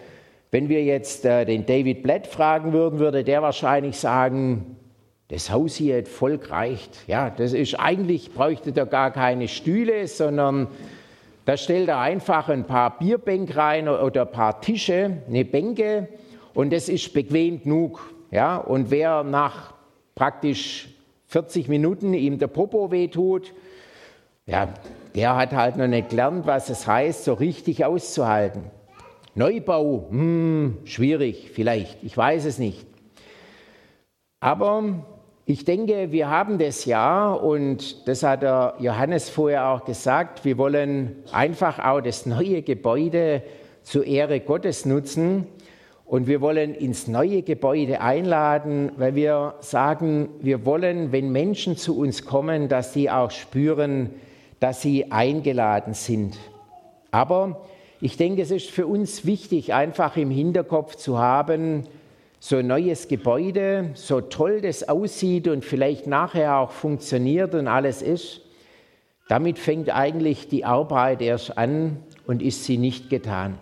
wenn 0.52 0.70
wir 0.70 0.86
jetzt 0.86 1.26
äh, 1.26 1.44
den 1.44 1.66
David 1.66 2.02
Blatt 2.02 2.28
fragen 2.28 2.72
würden, 2.72 3.00
würde 3.00 3.26
der 3.26 3.42
wahrscheinlich 3.42 3.98
sagen, 3.98 4.77
das 5.30 5.52
Haus 5.52 5.76
hier 5.76 5.98
hat 5.98 6.08
voll 6.08 6.38
gereicht. 6.38 7.04
Ja, 7.08 7.30
das 7.30 7.54
ist 7.54 7.76
eigentlich 7.76 8.34
bräuchte 8.34 8.72
er 8.76 8.86
gar 8.86 9.12
keine 9.12 9.48
Stühle, 9.48 10.08
sondern 10.08 10.68
da 11.46 11.58
stellt 11.58 11.90
er 11.90 12.00
einfach 12.00 12.50
ein 12.50 12.66
paar 12.66 12.98
Bierbänke 12.98 13.56
rein 13.56 13.90
oder 13.90 14.22
ein 14.22 14.32
paar 14.32 14.62
Tische, 14.62 15.18
eine 15.28 15.46
Bänke 15.46 16.08
und 16.54 16.72
das 16.72 16.90
ist 16.90 17.14
bequem 17.14 17.62
genug. 17.62 18.14
Ja, 18.32 18.58
und 18.58 18.92
wer 18.92 19.24
nach 19.24 19.74
praktisch 20.16 20.90
40 21.28 21.68
Minuten 21.68 22.14
ihm 22.14 22.38
der 22.38 22.48
Popo 22.48 22.92
wehtut, 22.92 23.54
ja, 24.46 24.74
der 25.14 25.36
hat 25.36 25.52
halt 25.52 25.78
noch 25.78 25.88
nicht 25.88 26.10
gelernt, 26.10 26.46
was 26.46 26.70
es 26.70 26.88
heißt, 26.88 27.26
so 27.26 27.34
richtig 27.34 27.84
auszuhalten. 27.84 28.64
Neubau, 29.36 30.08
hm, 30.10 30.78
schwierig 30.86 31.52
vielleicht, 31.54 32.02
ich 32.04 32.16
weiß 32.16 32.46
es 32.46 32.60
nicht. 32.60 32.86
Aber 34.40 35.06
Ich 35.50 35.64
denke, 35.64 36.12
wir 36.12 36.30
haben 36.30 36.58
das 36.58 36.84
ja 36.84 37.32
und 37.32 38.06
das 38.06 38.22
hat 38.22 38.42
der 38.42 38.74
Johannes 38.80 39.30
vorher 39.30 39.70
auch 39.70 39.86
gesagt, 39.86 40.44
wir 40.44 40.58
wollen 40.58 41.16
einfach 41.32 41.80
auch 41.80 42.02
das 42.02 42.26
neue 42.26 42.64
Gebäude 42.64 43.44
zur 43.82 44.06
Ehre 44.06 44.42
Gottes 44.42 44.86
nutzen 44.86 45.48
und 46.06 46.28
wir 46.28 46.42
wollen 46.42 46.76
ins 46.76 47.08
neue 47.08 47.44
Gebäude 47.44 48.02
einladen, 48.02 48.92
weil 48.98 49.16
wir 49.16 49.54
sagen, 49.62 50.28
wir 50.42 50.66
wollen, 50.66 51.14
wenn 51.14 51.32
Menschen 51.32 51.78
zu 51.78 51.98
uns 51.98 52.26
kommen, 52.26 52.68
dass 52.68 52.92
sie 52.92 53.10
auch 53.10 53.32
spüren, 53.32 54.10
dass 54.60 54.82
sie 54.82 55.14
eingeladen 55.14 55.94
sind. 55.94 56.38
Aber 57.10 57.62
ich 58.02 58.18
denke, 58.18 58.42
es 58.42 58.52
ist 58.52 58.70
für 58.70 58.86
uns 58.86 59.26
wichtig, 59.26 59.74
einfach 59.74 60.18
im 60.18 60.30
Hinterkopf 60.30 60.98
zu 60.98 61.20
haben, 61.20 61.88
so 62.40 62.58
ein 62.58 62.68
neues 62.68 63.08
Gebäude, 63.08 63.92
so 63.94 64.22
toll 64.22 64.62
das 64.62 64.88
aussieht 64.88 65.48
und 65.48 65.66
vielleicht 65.66 66.08
nachher 66.08 66.58
auch 66.58 66.72
funktioniert 66.72 67.56
und 67.56 67.68
alles 67.68 68.02
ist, 68.02 68.42
damit 69.28 69.60
fängt 69.60 69.90
eigentlich 69.90 70.48
die 70.48 70.64
Arbeit 70.64 71.22
erst 71.22 71.58
an 71.58 71.98
und 72.26 72.42
ist 72.42 72.64
sie 72.64 72.78
nicht 72.78 73.10
getan. 73.10 73.58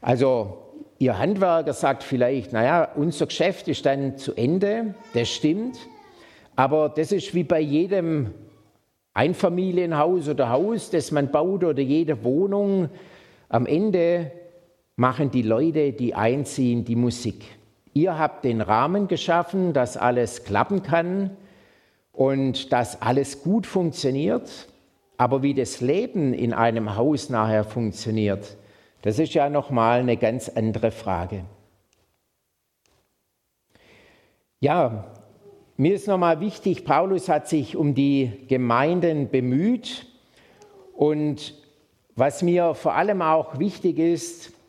Also 0.00 0.58
Ihr 1.00 1.18
Handwerker 1.18 1.72
sagt 1.72 2.02
vielleicht, 2.02 2.52
naja, 2.52 2.86
unser 2.94 3.24
Geschäft 3.24 3.68
ist 3.68 3.86
dann 3.86 4.18
zu 4.18 4.34
Ende, 4.34 4.94
das 5.14 5.30
stimmt, 5.30 5.78
aber 6.56 6.90
das 6.90 7.10
ist 7.10 7.34
wie 7.34 7.42
bei 7.42 7.60
jedem 7.60 8.34
Einfamilienhaus 9.14 10.28
oder 10.28 10.50
Haus, 10.50 10.90
das 10.90 11.10
man 11.10 11.30
baut 11.30 11.64
oder 11.64 11.80
jede 11.80 12.22
Wohnung. 12.22 12.90
Am 13.48 13.64
Ende 13.64 14.30
machen 15.00 15.30
die 15.30 15.40
Leute, 15.40 15.94
die 15.94 16.14
einziehen, 16.14 16.84
die 16.84 16.94
Musik. 16.94 17.46
Ihr 17.94 18.18
habt 18.18 18.44
den 18.44 18.60
Rahmen 18.60 19.08
geschaffen, 19.08 19.72
dass 19.72 19.96
alles 19.96 20.44
klappen 20.44 20.82
kann 20.82 21.30
und 22.12 22.70
dass 22.70 23.00
alles 23.00 23.42
gut 23.42 23.66
funktioniert. 23.66 24.68
Aber 25.16 25.42
wie 25.42 25.54
das 25.54 25.80
Leben 25.80 26.34
in 26.34 26.52
einem 26.52 26.96
Haus 26.96 27.30
nachher 27.30 27.64
funktioniert, 27.64 28.58
das 29.00 29.18
ist 29.18 29.32
ja 29.32 29.48
nochmal 29.48 30.00
eine 30.00 30.18
ganz 30.18 30.50
andere 30.50 30.90
Frage. 30.90 31.44
Ja, 34.60 35.06
mir 35.78 35.94
ist 35.94 36.08
nochmal 36.08 36.40
wichtig, 36.40 36.84
Paulus 36.84 37.30
hat 37.30 37.48
sich 37.48 37.74
um 37.74 37.94
die 37.94 38.44
Gemeinden 38.48 39.30
bemüht 39.30 40.06
und 40.92 41.54
was 42.16 42.42
mir 42.42 42.74
vor 42.74 42.96
allem 42.96 43.22
auch 43.22 43.58
wichtig 43.58 43.98
ist, 43.98 44.59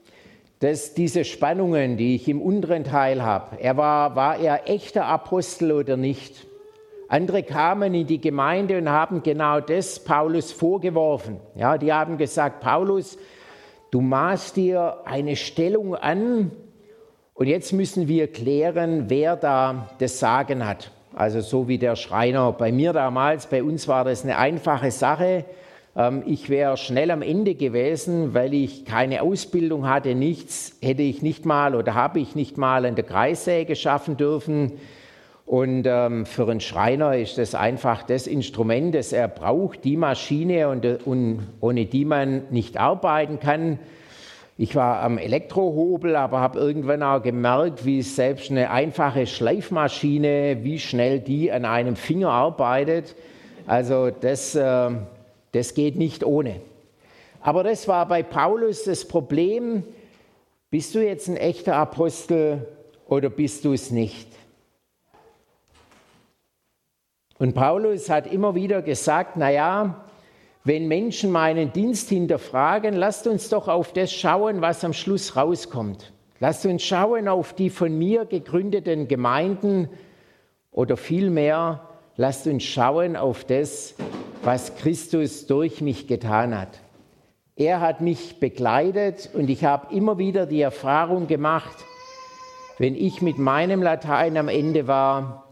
dass 0.62 0.94
diese 0.94 1.25
Spannungen, 1.25 1.98
die 1.98 2.15
ich 2.15 2.30
im 2.30 2.39
unteren 2.39 2.84
Teil 2.84 3.24
habe, 3.24 3.60
er 3.60 3.77
war, 3.77 4.15
war 4.15 4.38
er 4.38 4.70
echter 4.70 5.06
Apostel 5.06 5.72
oder 5.72 5.98
nicht? 5.98 6.48
Andere 7.08 7.44
kamen 7.44 7.94
in 7.96 8.08
die 8.08 8.22
Gemeinde 8.22 8.77
und 8.77 8.88
haben 8.88 9.24
genau 9.24 9.60
das 9.60 10.00
Paulus 10.00 10.51
vorgeworfen. 10.51 11.41
Ja, 11.56 11.77
die 11.77 11.91
haben 11.91 12.18
gesagt, 12.18 12.62
Paulus, 12.62 13.18
du 13.89 14.01
maßt 14.01 14.56
dir 14.56 15.00
eine 15.03 15.36
Stellung 15.36 15.96
an 15.96 16.51
und 17.34 17.48
jetzt 17.48 17.74
müssen 17.74 18.08
wir 18.08 18.32
klären, 18.32 19.10
wer 19.10 19.36
da 19.36 19.89
das 19.98 20.20
Sagen 20.20 20.65
hat. 20.65 20.91
Also 21.15 21.41
so 21.41 21.68
wie 21.68 21.80
der 21.80 21.96
Schreiner 21.96 22.51
bei 22.51 22.72
mir 22.72 22.94
damals, 22.94 23.48
bei 23.48 23.63
uns 23.63 23.88
war 23.88 24.06
das 24.06 24.24
eine 24.24 24.38
einfache 24.38 24.91
Sache. 24.91 25.44
Ähm, 25.96 26.24
ich 26.26 26.50
wäre 26.50 26.78
schnell 26.78 27.12
am 27.12 27.22
Ende 27.22 27.56
gewesen, 27.56 28.34
weil 28.34 28.54
ich 28.54 28.86
keine 28.86 29.22
Ausbildung 29.22 29.88
hatte, 29.88 30.16
nichts, 30.16 30.78
hätte 30.82 31.02
ich 31.02 31.22
nicht 31.22 31.46
mal 31.46 31.76
oder 31.76 31.96
habe 31.96 32.20
ich 32.20 32.36
nicht 32.36 32.58
mal 32.58 32.86
an 32.86 32.96
der 32.96 33.04
Kreissäge 33.04 33.76
schaffen 33.76 34.18
dürfen. 34.18 34.74
Und 35.46 35.86
ähm, 35.86 36.26
für 36.26 36.50
einen 36.50 36.62
Schreiner 36.62 37.18
ist 37.18 37.38
das 37.38 37.56
einfach 37.56 38.04
das 38.04 38.26
Instrument, 38.26 38.96
das 38.96 39.12
er 39.12 39.28
braucht, 39.28 39.84
die 39.84 39.98
Maschine, 39.98 40.70
und, 40.70 40.86
und 41.06 41.40
ohne 41.60 41.86
die 41.86 42.06
man 42.06 42.44
nicht 42.52 42.78
arbeiten 42.78 43.40
kann. 43.40 43.78
Ich 44.58 44.76
war 44.76 45.02
am 45.02 45.18
Elektrohobel, 45.18 46.16
aber 46.16 46.40
habe 46.40 46.60
irgendwann 46.60 47.04
auch 47.04 47.22
gemerkt, 47.22 47.84
wie 47.84 48.02
selbst 48.02 48.52
eine 48.52 48.70
einfache 48.70 49.26
Schleifmaschine, 49.26 50.60
wie 50.62 50.80
schnell 50.80 51.20
die 51.20 51.51
an 51.51 51.66
einem 51.66 51.96
Finger 51.96 52.30
arbeitet. 52.30 53.16
Also 53.66 54.10
das, 54.10 54.56
äh, 54.56 54.92
das 55.51 55.74
geht 55.74 55.96
nicht 55.96 56.24
ohne. 56.24 56.61
Aber 57.42 57.64
das 57.64 57.87
war 57.87 58.07
bei 58.07 58.24
Paulus 58.24 58.83
das 58.83 59.05
Problem. 59.07 59.83
Bist 60.70 60.96
du 60.96 61.03
jetzt 61.03 61.27
ein 61.27 61.37
echter 61.37 61.75
Apostel 61.75 62.68
oder 63.07 63.29
bist 63.29 63.66
du 63.66 63.74
es 63.74 63.92
nicht? 63.92 64.27
Und 67.40 67.55
Paulus 67.55 68.09
hat 68.09 68.31
immer 68.31 68.53
wieder 68.53 68.83
gesagt, 68.83 69.35
naja, 69.35 70.05
wenn 70.64 70.87
Menschen 70.87 71.31
meinen 71.31 71.74
Dienst 71.74 72.09
hinterfragen, 72.09 72.94
lasst 72.94 73.25
uns 73.25 73.50
doch 73.50 73.68
auf 73.68 73.94
das 73.94 74.14
schauen, 74.14 74.61
was 74.61 74.83
am 74.83 74.94
Schluss 74.94 75.35
rauskommt. 75.35 76.14
Lasst 76.40 76.66
uns 76.68 76.83
schauen 76.83 77.27
auf 77.27 77.53
die 77.53 77.72
von 77.72 77.98
mir 77.98 78.25
gegründeten 78.25 79.07
Gemeinden 79.07 79.90
oder 80.72 80.98
vielmehr 80.98 81.90
lasst 82.16 82.46
uns 82.46 82.64
schauen 82.64 83.16
auf 83.16 83.44
das, 83.44 83.96
was 84.44 84.75
Christus 84.75 85.46
durch 85.46 85.82
mich 85.82 86.08
getan 86.08 86.58
hat. 86.58 86.80
Er 87.56 87.80
hat 87.80 88.01
mich 88.01 88.40
begleitet 88.40 89.30
und 89.34 89.50
ich 89.50 89.64
habe 89.64 89.94
immer 89.94 90.18
wieder 90.18 90.46
die 90.46 90.62
Erfahrung 90.62 91.27
gemacht, 91.27 91.77
wenn 92.80 92.96
ich 92.96 93.22
mit 93.22 93.38
meinem 93.38 93.84
Latein 93.84 94.38
am 94.38 94.48
Ende 94.48 94.88
war, 94.88 95.48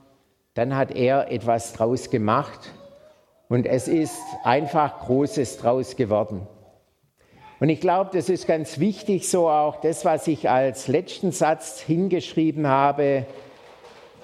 dann 0.56 0.75
hat 0.75 0.95
er 0.95 1.32
etwas 1.32 1.73
draus 1.73 2.10
gemacht 2.10 2.73
und 3.47 3.67
es 3.67 3.88
ist 3.88 4.17
einfach 4.43 4.99
Großes 5.02 5.58
draus 5.58 5.95
geworden. 5.95 6.47
Und 7.60 7.69
ich 7.69 7.82
glaube, 7.82 8.10
das 8.13 8.30
ist 8.30 8.47
ganz 8.47 8.80
wichtig, 8.80 9.30
so 9.30 9.49
auch 9.49 9.82
das, 9.82 10.06
was 10.06 10.28
ich 10.28 10.49
als 10.49 10.88
letzten 10.88 11.32
Satz 11.32 11.80
hingeschrieben 11.80 12.67
habe, 12.67 13.25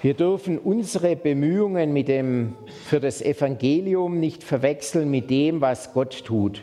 wir 0.02 0.14
dürfen 0.14 0.58
unsere 0.58 1.16
Bemühungen 1.16 1.92
mit 1.92 2.08
dem, 2.08 2.54
für 2.84 3.00
das 3.00 3.22
Evangelium 3.22 4.20
nicht 4.20 4.42
verwechseln 4.42 5.10
mit 5.10 5.30
dem, 5.30 5.60
was 5.60 5.92
Gott 5.94 6.24
tut. 6.24 6.62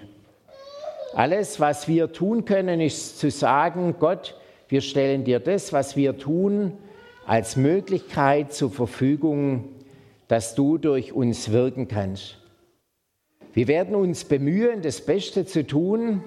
Alles, 1.14 1.60
was 1.60 1.88
wir 1.88 2.12
tun 2.12 2.46
können, 2.46 2.80
ist 2.80 3.20
zu 3.20 3.32
sagen, 3.32 3.96
Gott, 4.00 4.36
wir 4.68 4.82
stellen 4.82 5.24
dir 5.24 5.40
das, 5.40 5.74
was 5.74 5.96
wir 5.96 6.18
tun, 6.18 6.74
als 7.26 7.56
Möglichkeit 7.56 8.54
zur 8.54 8.72
Verfügung, 8.72 9.70
dass 10.28 10.56
du 10.56 10.78
durch 10.78 11.14
uns 11.14 11.52
wirken 11.52 11.88
kannst. 11.88 12.38
Wir 13.54 13.68
werden 13.68 13.96
uns 13.96 14.26
bemühen, 14.26 14.82
das 14.82 15.02
Beste 15.02 15.46
zu 15.46 15.66
tun, 15.66 16.24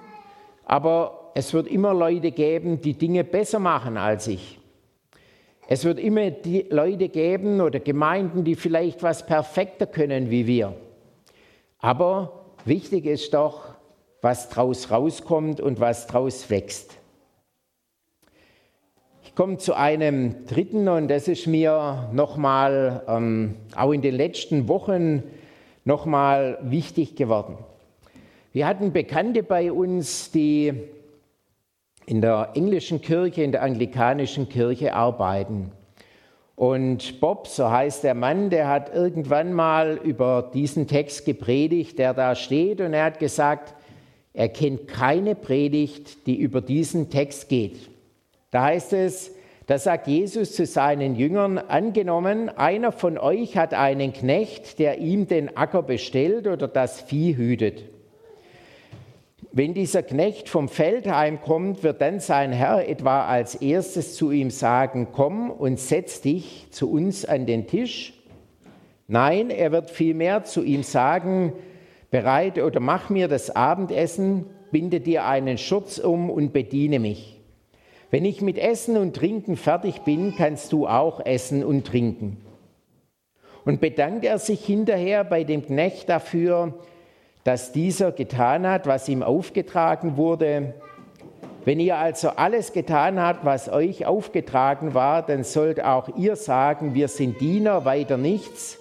aber 0.64 1.32
es 1.34 1.52
wird 1.52 1.66
immer 1.66 1.92
Leute 1.92 2.30
geben, 2.30 2.80
die 2.80 2.94
Dinge 2.94 3.24
besser 3.24 3.58
machen 3.58 3.96
als 3.96 4.28
ich. 4.28 4.55
Es 5.68 5.84
wird 5.84 5.98
immer 5.98 6.30
die 6.30 6.66
Leute 6.70 7.08
geben 7.08 7.60
oder 7.60 7.80
Gemeinden, 7.80 8.44
die 8.44 8.54
vielleicht 8.54 9.02
was 9.02 9.26
perfekter 9.26 9.86
können 9.86 10.30
wie 10.30 10.46
wir. 10.46 10.76
Aber 11.78 12.44
wichtig 12.64 13.04
ist 13.04 13.34
doch, 13.34 13.74
was 14.22 14.48
draus 14.48 14.90
rauskommt 14.90 15.60
und 15.60 15.80
was 15.80 16.06
draus 16.06 16.50
wächst. 16.50 16.96
Ich 19.24 19.34
komme 19.34 19.58
zu 19.58 19.74
einem 19.74 20.46
dritten 20.46 20.88
und 20.88 21.08
das 21.08 21.26
ist 21.26 21.46
mir 21.46 22.08
nochmal 22.12 23.02
ähm, 23.08 23.56
auch 23.74 23.92
in 23.92 24.02
den 24.02 24.14
letzten 24.14 24.68
Wochen 24.68 25.24
nochmal 25.84 26.58
wichtig 26.62 27.16
geworden. 27.16 27.58
Wir 28.52 28.66
hatten 28.66 28.92
Bekannte 28.92 29.42
bei 29.42 29.70
uns, 29.70 30.30
die 30.30 30.72
in 32.06 32.20
der 32.20 32.52
englischen 32.54 33.00
Kirche, 33.00 33.42
in 33.42 33.52
der 33.52 33.62
anglikanischen 33.62 34.48
Kirche 34.48 34.94
arbeiten. 34.94 35.72
Und 36.54 37.20
Bob, 37.20 37.48
so 37.48 37.70
heißt 37.70 38.04
der 38.04 38.14
Mann, 38.14 38.48
der 38.48 38.68
hat 38.68 38.94
irgendwann 38.94 39.52
mal 39.52 40.00
über 40.02 40.50
diesen 40.54 40.86
Text 40.86 41.26
gepredigt, 41.26 41.98
der 41.98 42.14
da 42.14 42.34
steht, 42.34 42.80
und 42.80 42.94
er 42.94 43.04
hat 43.04 43.18
gesagt, 43.18 43.74
er 44.32 44.48
kennt 44.48 44.88
keine 44.88 45.34
Predigt, 45.34 46.26
die 46.26 46.36
über 46.36 46.60
diesen 46.60 47.10
Text 47.10 47.48
geht. 47.48 47.90
Da 48.50 48.64
heißt 48.64 48.92
es, 48.92 49.32
da 49.66 49.78
sagt 49.78 50.06
Jesus 50.06 50.54
zu 50.54 50.64
seinen 50.64 51.16
Jüngern, 51.16 51.58
angenommen, 51.58 52.48
einer 52.48 52.92
von 52.92 53.18
euch 53.18 53.56
hat 53.56 53.74
einen 53.74 54.12
Knecht, 54.12 54.78
der 54.78 54.98
ihm 54.98 55.26
den 55.26 55.56
Acker 55.56 55.82
bestellt 55.82 56.46
oder 56.46 56.68
das 56.68 57.00
Vieh 57.00 57.36
hütet. 57.36 57.82
Wenn 59.56 59.72
dieser 59.72 60.02
Knecht 60.02 60.50
vom 60.50 60.68
Feld 60.68 61.06
heimkommt, 61.06 61.82
wird 61.82 62.02
dann 62.02 62.20
sein 62.20 62.52
Herr 62.52 62.86
etwa 62.86 63.24
als 63.24 63.54
erstes 63.54 64.14
zu 64.14 64.30
ihm 64.30 64.50
sagen, 64.50 65.08
komm 65.12 65.50
und 65.50 65.80
setz 65.80 66.20
dich 66.20 66.66
zu 66.72 66.92
uns 66.92 67.24
an 67.24 67.46
den 67.46 67.66
Tisch. 67.66 68.12
Nein, 69.08 69.48
er 69.48 69.72
wird 69.72 69.90
vielmehr 69.90 70.44
zu 70.44 70.62
ihm 70.62 70.82
sagen, 70.82 71.54
bereite 72.10 72.66
oder 72.66 72.80
mach 72.80 73.08
mir 73.08 73.28
das 73.28 73.48
Abendessen, 73.48 74.44
binde 74.72 75.00
dir 75.00 75.24
einen 75.24 75.56
Schurz 75.56 75.96
um 75.96 76.28
und 76.28 76.52
bediene 76.52 76.98
mich. 76.98 77.40
Wenn 78.10 78.26
ich 78.26 78.42
mit 78.42 78.58
Essen 78.58 78.98
und 78.98 79.16
Trinken 79.16 79.56
fertig 79.56 80.02
bin, 80.02 80.34
kannst 80.36 80.70
du 80.70 80.86
auch 80.86 81.24
essen 81.24 81.64
und 81.64 81.86
trinken. 81.86 82.36
Und 83.64 83.80
bedankt 83.80 84.26
er 84.26 84.38
sich 84.38 84.62
hinterher 84.66 85.24
bei 85.24 85.44
dem 85.44 85.64
Knecht 85.64 86.10
dafür, 86.10 86.74
dass 87.46 87.70
dieser 87.70 88.10
getan 88.10 88.66
hat, 88.66 88.88
was 88.88 89.08
ihm 89.08 89.22
aufgetragen 89.22 90.16
wurde. 90.16 90.74
Wenn 91.64 91.78
ihr 91.78 91.96
also 91.96 92.30
alles 92.30 92.72
getan 92.72 93.20
habt, 93.20 93.44
was 93.44 93.68
euch 93.68 94.04
aufgetragen 94.04 94.94
war, 94.94 95.24
dann 95.24 95.44
sollt 95.44 95.80
auch 95.80 96.16
ihr 96.16 96.34
sagen, 96.34 96.94
wir 96.94 97.06
sind 97.06 97.40
Diener, 97.40 97.84
weiter 97.84 98.16
nichts. 98.16 98.80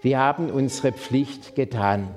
Wir 0.00 0.20
haben 0.20 0.48
unsere 0.48 0.92
Pflicht 0.92 1.56
getan. 1.56 2.14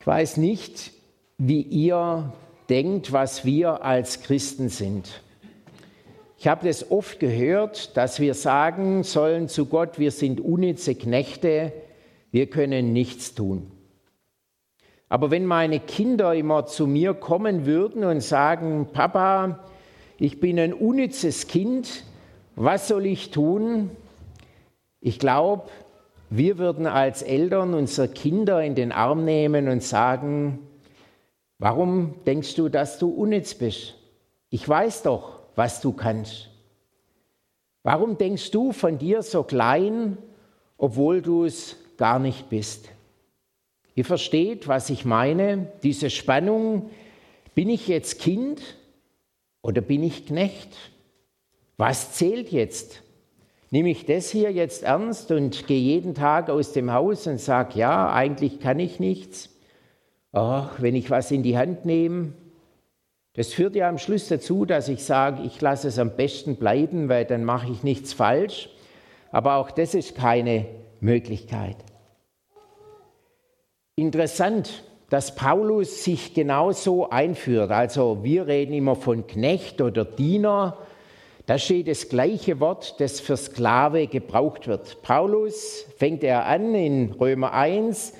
Ich 0.00 0.06
weiß 0.06 0.36
nicht, 0.36 0.92
wie 1.38 1.62
ihr 1.62 2.30
denkt, 2.68 3.10
was 3.10 3.46
wir 3.46 3.82
als 3.82 4.22
Christen 4.22 4.68
sind. 4.68 5.22
Ich 6.36 6.46
habe 6.46 6.68
das 6.68 6.90
oft 6.90 7.20
gehört, 7.20 7.96
dass 7.96 8.20
wir 8.20 8.34
sagen 8.34 9.02
sollen 9.02 9.48
zu 9.48 9.64
Gott, 9.64 9.98
wir 9.98 10.10
sind 10.10 10.42
unnütze 10.42 10.94
Knechte, 10.94 11.72
wir 12.30 12.48
können 12.48 12.92
nichts 12.92 13.34
tun. 13.34 13.70
Aber 15.08 15.32
wenn 15.32 15.44
meine 15.44 15.80
Kinder 15.80 16.34
immer 16.34 16.66
zu 16.66 16.86
mir 16.86 17.14
kommen 17.14 17.66
würden 17.66 18.04
und 18.04 18.22
sagen, 18.22 18.88
Papa, 18.92 19.58
ich 20.18 20.38
bin 20.38 20.58
ein 20.60 20.72
unnützes 20.72 21.48
Kind, 21.48 22.04
was 22.54 22.88
soll 22.88 23.06
ich 23.06 23.30
tun? 23.30 23.90
Ich 25.00 25.18
glaube, 25.18 25.68
wir 26.28 26.58
würden 26.58 26.86
als 26.86 27.22
Eltern 27.22 27.74
unsere 27.74 28.06
Kinder 28.06 28.62
in 28.62 28.76
den 28.76 28.92
Arm 28.92 29.24
nehmen 29.24 29.68
und 29.68 29.82
sagen, 29.82 30.60
warum 31.58 32.14
denkst 32.24 32.54
du, 32.54 32.68
dass 32.68 33.00
du 33.00 33.08
unnütz 33.08 33.54
bist? 33.54 33.96
Ich 34.48 34.68
weiß 34.68 35.02
doch, 35.02 35.40
was 35.56 35.80
du 35.80 35.92
kannst. 35.92 36.50
Warum 37.82 38.16
denkst 38.16 38.52
du 38.52 38.72
von 38.72 38.98
dir 38.98 39.22
so 39.22 39.42
klein, 39.42 40.18
obwohl 40.76 41.22
du 41.22 41.44
es 41.44 41.76
gar 42.00 42.18
nicht 42.18 42.48
bist? 42.48 42.88
Ihr 43.94 44.06
versteht, 44.06 44.66
was 44.66 44.88
ich 44.88 45.04
meine, 45.04 45.70
diese 45.82 46.08
Spannung, 46.08 46.90
bin 47.54 47.68
ich 47.68 47.86
jetzt 47.86 48.18
Kind 48.18 48.62
oder 49.60 49.82
bin 49.82 50.02
ich 50.02 50.26
Knecht? 50.26 50.74
Was 51.76 52.14
zählt 52.14 52.50
jetzt? 52.50 53.02
Nehme 53.68 53.90
ich 53.90 54.06
das 54.06 54.30
hier 54.30 54.50
jetzt 54.50 54.82
ernst 54.82 55.30
und 55.30 55.66
gehe 55.66 55.78
jeden 55.78 56.14
Tag 56.14 56.48
aus 56.48 56.72
dem 56.72 56.90
Haus 56.90 57.26
und 57.26 57.38
sage, 57.38 57.78
ja, 57.78 58.10
eigentlich 58.10 58.60
kann 58.60 58.80
ich 58.80 58.98
nichts. 58.98 59.50
Ach, 60.32 60.80
wenn 60.80 60.94
ich 60.94 61.10
was 61.10 61.30
in 61.30 61.42
die 61.42 61.58
Hand 61.58 61.84
nehme, 61.84 62.32
das 63.34 63.52
führt 63.52 63.76
ja 63.76 63.90
am 63.90 63.98
Schluss 63.98 64.28
dazu, 64.28 64.64
dass 64.64 64.88
ich 64.88 65.04
sage, 65.04 65.42
ich 65.42 65.60
lasse 65.60 65.88
es 65.88 65.98
am 65.98 66.16
besten 66.16 66.56
bleiben, 66.56 67.10
weil 67.10 67.26
dann 67.26 67.44
mache 67.44 67.70
ich 67.70 67.82
nichts 67.82 68.14
falsch. 68.14 68.70
Aber 69.30 69.56
auch 69.56 69.70
das 69.70 69.94
ist 69.94 70.16
keine 70.16 70.64
Möglichkeit. 71.00 71.76
Interessant, 74.00 74.82
dass 75.10 75.34
Paulus 75.34 76.04
sich 76.04 76.32
genauso 76.32 77.10
einführt. 77.10 77.70
Also 77.70 78.24
wir 78.24 78.46
reden 78.46 78.72
immer 78.72 78.96
von 78.96 79.26
Knecht 79.26 79.82
oder 79.82 80.06
Diener. 80.06 80.78
Da 81.44 81.58
steht 81.58 81.86
das 81.86 82.08
gleiche 82.08 82.60
Wort, 82.60 82.98
das 82.98 83.20
für 83.20 83.36
Sklave 83.36 84.06
gebraucht 84.06 84.68
wird. 84.68 85.02
Paulus 85.02 85.84
fängt 85.98 86.24
er 86.24 86.46
an 86.46 86.74
in 86.74 87.12
Römer 87.12 87.52
1, 87.52 88.14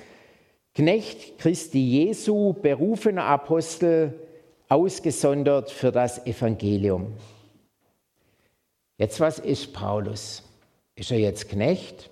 Knecht 0.75 1.39
Christi 1.39 1.79
Jesu, 1.79 2.53
berufener 2.53 3.25
Apostel, 3.25 4.13
ausgesondert 4.69 5.71
für 5.71 5.91
das 5.91 6.27
Evangelium. 6.27 7.13
Jetzt, 8.99 9.19
was 9.19 9.39
ist 9.39 9.73
Paulus? 9.73 10.43
Ist 10.93 11.09
er 11.09 11.17
jetzt 11.17 11.49
Knecht? 11.49 12.11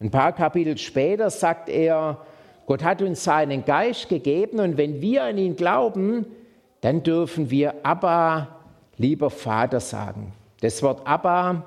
Ein 0.00 0.10
paar 0.10 0.32
Kapitel 0.32 0.78
später 0.78 1.28
sagt 1.28 1.68
er, 1.68 2.24
Gott 2.66 2.82
hat 2.82 3.00
uns 3.00 3.22
seinen 3.22 3.64
Geist 3.64 4.08
gegeben 4.08 4.58
und 4.58 4.76
wenn 4.76 5.00
wir 5.00 5.24
an 5.24 5.38
ihn 5.38 5.56
glauben, 5.56 6.26
dann 6.80 7.02
dürfen 7.02 7.50
wir 7.50 7.74
Abba, 7.84 8.48
lieber 8.96 9.30
Vater 9.30 9.80
sagen. 9.80 10.32
Das 10.60 10.82
Wort 10.82 11.06
Abba 11.06 11.64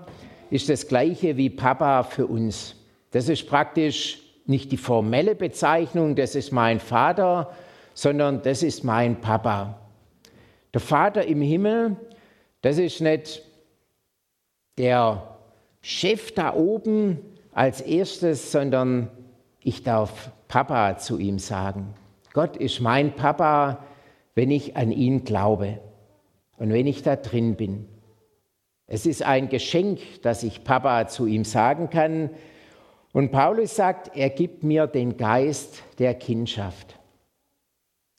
ist 0.50 0.68
das 0.68 0.88
gleiche 0.88 1.38
wie 1.38 1.50
Papa 1.50 2.04
für 2.04 2.28
uns. 2.28 2.76
Das 3.12 3.30
ist 3.30 3.48
praktisch 3.48 4.20
nicht 4.46 4.72
die 4.72 4.78
formelle 4.78 5.36
Bezeichnung, 5.36 6.16
das 6.16 6.36
ist 6.36 6.52
mein 6.52 6.80
Vater, 6.80 7.52
sondern 7.94 8.42
das 8.42 8.64
ist 8.64 8.84
mein 8.84 9.22
Papa. 9.22 9.80
Der 10.74 10.82
Vater 10.82 11.26
im 11.26 11.42
Himmel, 11.42 11.96
das 12.62 12.78
ist 12.78 13.00
nicht 13.00 13.44
der 14.78 15.24
Chef 15.82 16.34
da 16.34 16.54
oben 16.54 17.20
als 17.54 17.82
erstes, 17.82 18.52
sondern 18.52 19.10
ich 19.62 19.84
darf 19.84 20.32
Papa 20.50 20.98
zu 20.98 21.20
ihm 21.20 21.38
sagen. 21.38 21.94
Gott 22.34 22.58
ist 22.58 22.82
mein 22.82 23.16
Papa, 23.16 23.86
wenn 24.34 24.50
ich 24.50 24.76
an 24.76 24.92
ihn 24.92 25.24
glaube 25.24 25.80
und 26.58 26.74
wenn 26.74 26.88
ich 26.88 27.04
da 27.04 27.16
drin 27.16 27.56
bin. 27.56 27.88
Es 28.88 29.06
ist 29.06 29.22
ein 29.22 29.50
Geschenk, 29.50 30.00
dass 30.24 30.42
ich 30.42 30.64
Papa 30.64 31.08
zu 31.08 31.28
ihm 31.28 31.46
sagen 31.46 31.92
kann. 31.92 32.32
Und 33.14 33.32
Paulus 33.32 33.76
sagt, 33.76 34.18
er 34.18 34.32
gibt 34.32 34.64
mir 34.64 34.88
den 34.88 35.18
Geist 35.18 35.84
der 36.00 36.16
Kindschaft. 36.16 37.00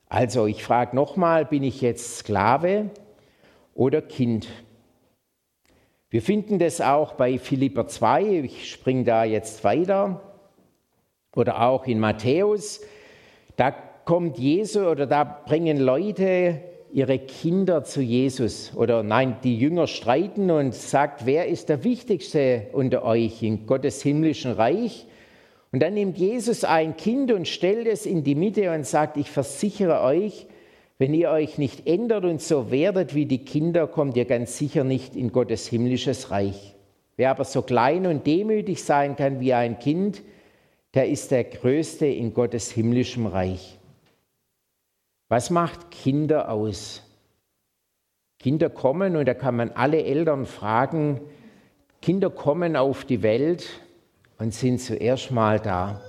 Also 0.08 0.46
ich 0.46 0.62
frage 0.62 0.94
nochmal, 0.94 1.44
bin 1.44 1.64
ich 1.64 1.80
jetzt 1.80 2.18
Sklave 2.18 2.90
oder 3.74 4.02
Kind? 4.02 4.46
Wir 6.08 6.22
finden 6.22 6.60
das 6.60 6.80
auch 6.80 7.14
bei 7.14 7.38
Philipper 7.38 7.88
2, 7.88 8.42
ich 8.44 8.70
springe 8.70 9.04
da 9.04 9.24
jetzt 9.24 9.64
weiter, 9.64 10.29
oder 11.34 11.62
auch 11.62 11.86
in 11.86 12.00
Matthäus. 12.00 12.80
Da 13.56 13.70
kommt 14.04 14.38
Jesus 14.38 14.86
oder 14.86 15.06
da 15.06 15.24
bringen 15.24 15.78
Leute 15.78 16.60
ihre 16.92 17.18
Kinder 17.18 17.84
zu 17.84 18.00
Jesus. 18.00 18.72
Oder 18.74 19.02
nein, 19.02 19.36
die 19.44 19.56
Jünger 19.56 19.86
streiten 19.86 20.50
und 20.50 20.74
sagt, 20.74 21.26
wer 21.26 21.46
ist 21.46 21.68
der 21.68 21.84
Wichtigste 21.84 22.66
unter 22.72 23.04
euch 23.04 23.42
in 23.42 23.66
Gottes 23.66 24.02
himmlischen 24.02 24.52
Reich? 24.52 25.06
Und 25.72 25.80
dann 25.80 25.94
nimmt 25.94 26.18
Jesus 26.18 26.64
ein 26.64 26.96
Kind 26.96 27.30
und 27.30 27.46
stellt 27.46 27.86
es 27.86 28.06
in 28.06 28.24
die 28.24 28.34
Mitte 28.34 28.72
und 28.72 28.84
sagt, 28.86 29.16
ich 29.16 29.30
versichere 29.30 30.02
euch, 30.02 30.46
wenn 30.98 31.14
ihr 31.14 31.30
euch 31.30 31.58
nicht 31.58 31.86
ändert 31.86 32.24
und 32.24 32.42
so 32.42 32.70
werdet 32.70 33.14
wie 33.14 33.24
die 33.24 33.44
Kinder, 33.44 33.86
kommt 33.86 34.16
ihr 34.16 34.24
ganz 34.24 34.58
sicher 34.58 34.84
nicht 34.84 35.14
in 35.14 35.32
Gottes 35.32 35.68
himmlisches 35.68 36.30
Reich. 36.30 36.74
Wer 37.16 37.30
aber 37.30 37.44
so 37.44 37.62
klein 37.62 38.06
und 38.06 38.26
demütig 38.26 38.82
sein 38.82 39.14
kann 39.14 39.40
wie 39.40 39.54
ein 39.54 39.78
Kind, 39.78 40.22
der 40.94 41.08
ist 41.08 41.30
der 41.30 41.44
Größte 41.44 42.06
in 42.06 42.34
Gottes 42.34 42.70
himmlischem 42.70 43.26
Reich. 43.26 43.78
Was 45.28 45.50
macht 45.50 45.90
Kinder 45.90 46.50
aus? 46.50 47.02
Kinder 48.38 48.70
kommen, 48.70 49.16
und 49.16 49.26
da 49.26 49.34
kann 49.34 49.56
man 49.56 49.70
alle 49.70 50.02
Eltern 50.02 50.46
fragen, 50.46 51.20
Kinder 52.02 52.30
kommen 52.30 52.76
auf 52.76 53.04
die 53.04 53.22
Welt 53.22 53.68
und 54.38 54.54
sind 54.54 54.80
zuerst 54.80 55.30
mal 55.30 55.60
da. 55.60 56.00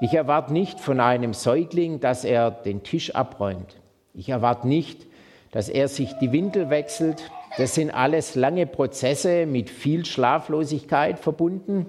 Ich 0.00 0.14
erwarte 0.14 0.52
nicht 0.52 0.78
von 0.78 1.00
einem 1.00 1.34
Säugling, 1.34 2.00
dass 2.00 2.24
er 2.24 2.50
den 2.50 2.82
Tisch 2.84 3.14
abräumt. 3.14 3.76
Ich 4.14 4.28
erwarte 4.28 4.68
nicht, 4.68 5.06
dass 5.50 5.68
er 5.68 5.88
sich 5.88 6.12
die 6.20 6.32
Windel 6.32 6.70
wechselt. 6.70 7.30
Das 7.56 7.74
sind 7.74 7.90
alles 7.90 8.34
lange 8.34 8.66
Prozesse 8.66 9.46
mit 9.46 9.68
viel 9.68 10.04
Schlaflosigkeit 10.04 11.18
verbunden, 11.18 11.86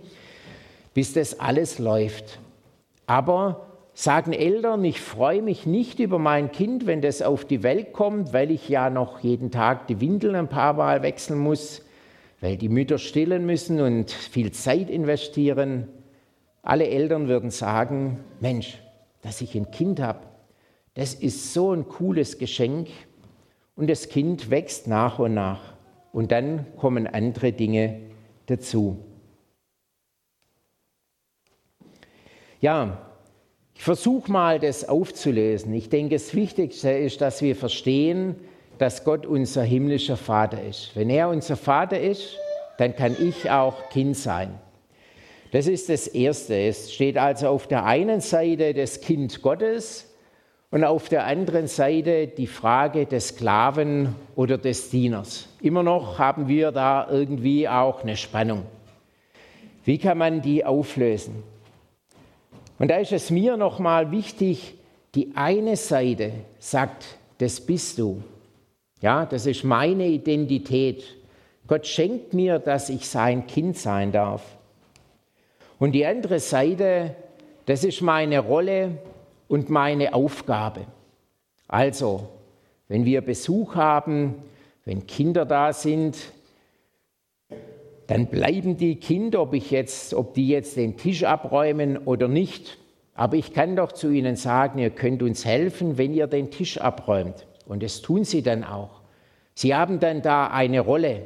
bis 0.98 1.14
das 1.14 1.40
alles 1.40 1.78
läuft. 1.78 2.40
Aber 3.06 3.68
sagen 3.94 4.34
Eltern, 4.34 4.84
ich 4.84 5.00
freue 5.00 5.44
mich 5.44 5.68
nicht 5.68 6.00
über 6.00 6.18
mein 6.18 6.52
Kind, 6.52 6.88
wenn 6.88 7.04
das 7.04 7.22
auf 7.22 7.46
die 7.46 7.62
Welt 7.62 7.94
kommt, 7.94 8.34
weil 8.34 8.50
ich 8.50 8.68
ja 8.68 8.90
noch 8.90 9.20
jeden 9.20 9.52
Tag 9.52 9.86
die 9.86 10.02
Windeln 10.02 10.34
ein 10.34 10.50
paar 10.50 10.74
Mal 10.74 11.04
wechseln 11.04 11.38
muss, 11.38 11.84
weil 12.42 12.58
die 12.58 12.68
Mütter 12.68 12.98
stillen 12.98 13.46
müssen 13.46 13.80
und 13.80 14.10
viel 14.10 14.52
Zeit 14.54 14.90
investieren. 14.90 15.88
Alle 16.64 16.88
Eltern 16.88 17.28
würden 17.28 17.52
sagen, 17.52 18.18
Mensch, 18.40 18.80
dass 19.22 19.42
ich 19.42 19.54
ein 19.54 19.70
Kind 19.70 20.00
habe, 20.00 20.22
das 20.96 21.14
ist 21.14 21.54
so 21.54 21.74
ein 21.74 21.88
cooles 21.88 22.40
Geschenk. 22.40 22.88
Und 23.76 23.88
das 23.88 24.10
Kind 24.10 24.50
wächst 24.50 24.88
nach 24.88 25.20
und 25.20 25.36
nach. 25.36 25.62
Und 26.12 26.32
dann 26.32 26.66
kommen 26.76 27.06
andere 27.06 27.52
Dinge 27.52 28.00
dazu. 28.48 28.98
Ja, 32.60 32.98
ich 33.76 33.84
versuche 33.84 34.32
mal, 34.32 34.60
das 34.60 34.90
aufzulösen. 34.90 35.74
Ich 35.74 35.90
denke, 35.90 36.16
das 36.16 36.34
Wichtigste 36.34 36.90
ist, 36.90 37.22
dass 37.22 37.42
wir 37.44 37.56
verstehen, 37.56 38.36
dass 38.80 39.04
Gott 39.04 39.26
unser 39.26 39.64
himmlischer 39.64 40.18
Vater 40.18 40.62
ist. 40.64 40.92
Wenn 40.96 41.10
er 41.10 41.30
unser 41.30 41.56
Vater 41.56 42.00
ist, 42.00 42.38
dann 42.78 42.96
kann 42.96 43.16
ich 43.20 43.50
auch 43.50 43.90
Kind 43.90 44.18
sein. 44.18 44.60
Das 45.52 45.68
ist 45.68 45.90
das 45.90 46.08
Erste. 46.08 46.56
Es 46.56 46.94
steht 46.94 47.18
also 47.18 47.50
auf 47.50 47.68
der 47.68 47.86
einen 47.86 48.22
Seite 48.22 48.74
das 48.74 49.02
Kind 49.02 49.42
Gottes 49.42 50.12
und 50.72 50.84
auf 50.84 51.08
der 51.08 51.26
anderen 51.26 51.68
Seite 51.68 52.28
die 52.28 52.48
Frage 52.48 53.06
des 53.06 53.30
Sklaven 53.30 54.16
oder 54.36 54.58
des 54.58 54.90
Dieners. 54.90 55.48
Immer 55.62 55.84
noch 55.84 56.20
haben 56.20 56.48
wir 56.48 56.72
da 56.72 57.08
irgendwie 57.10 57.70
auch 57.70 58.02
eine 58.02 58.18
Spannung. 58.18 58.64
Wie 59.86 59.98
kann 59.98 60.18
man 60.18 60.42
die 60.42 60.66
auflösen? 60.66 61.44
Und 62.80 62.90
da 62.90 62.98
ist 62.98 63.12
es 63.12 63.32
mir 63.32 63.58
nochmal 63.58 64.12
wichtig, 64.12 64.76
die 65.16 65.32
eine 65.36 65.76
Seite 65.76 66.32
sagt, 66.60 67.06
das 67.40 67.62
bist 67.62 67.98
du. 67.98 68.22
Ja, 69.02 69.26
das 69.26 69.46
ist 69.46 69.64
meine 69.64 70.08
Identität. 70.08 71.04
Gott 71.66 71.86
schenkt 71.86 72.34
mir, 72.34 72.60
dass 72.60 72.90
ich 72.90 73.08
sein 73.08 73.48
Kind 73.48 73.78
sein 73.78 74.12
darf. 74.12 74.44
Und 75.80 75.92
die 75.92 76.06
andere 76.06 76.40
Seite, 76.40 77.16
das 77.66 77.84
ist 77.84 78.02
meine 78.02 78.40
Rolle 78.40 78.98
und 79.48 79.70
meine 79.70 80.14
Aufgabe. 80.14 80.86
Also, 81.68 82.30
wenn 82.88 83.06
wir 83.06 83.22
Besuch 83.22 83.76
haben, 83.76 84.36
wenn 84.86 85.06
Kinder 85.06 85.46
da 85.46 85.74
sind, 85.74 86.18
dann 88.08 88.28
bleiben 88.28 88.78
die 88.78 88.96
Kinder, 88.96 89.42
ob, 89.42 89.54
ich 89.54 89.70
jetzt, 89.70 90.14
ob 90.14 90.34
die 90.34 90.48
jetzt 90.48 90.78
den 90.78 90.96
Tisch 90.96 91.24
abräumen 91.24 91.98
oder 91.98 92.30
nicht. 92.30 92.78
Aber 93.14 93.36
ich 93.36 93.54
kann 93.54 93.76
doch 93.76 93.92
zu 93.92 94.10
ihnen 94.10 94.38
sagen, 94.38 94.80
ihr 94.80 94.92
könnt 94.92 95.22
uns 95.22 95.44
helfen, 95.44 95.98
wenn 95.98 96.14
ihr 96.14 96.28
den 96.28 96.50
Tisch 96.50 96.78
abräumt. 96.78 97.48
Und 97.66 97.84
das 97.84 98.02
tun 98.02 98.24
sie 98.24 98.42
dann 98.42 98.64
auch. 98.64 99.02
Sie 99.56 99.76
haben 99.76 100.00
dann 100.00 100.22
da 100.22 100.48
eine 100.48 100.80
Rolle. 100.80 101.26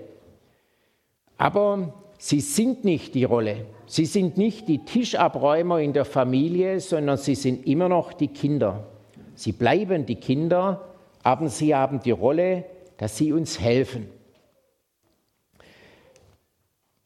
Aber 1.38 1.94
sie 2.18 2.40
sind 2.40 2.84
nicht 2.84 3.14
die 3.14 3.26
Rolle. 3.26 3.66
Sie 3.86 4.06
sind 4.06 4.38
nicht 4.38 4.68
die 4.68 4.86
Tischabräumer 4.86 5.80
in 5.82 5.94
der 5.94 6.06
Familie, 6.06 6.80
sondern 6.80 7.18
sie 7.18 7.36
sind 7.36 7.68
immer 7.68 7.90
noch 7.90 8.14
die 8.14 8.30
Kinder. 8.30 8.88
Sie 9.36 9.52
bleiben 9.52 10.06
die 10.06 10.16
Kinder, 10.16 10.88
aber 11.24 11.50
sie 11.50 11.76
haben 11.76 12.00
die 12.00 12.12
Rolle, 12.12 12.64
dass 12.98 13.18
sie 13.18 13.34
uns 13.34 13.60
helfen. 13.60 14.08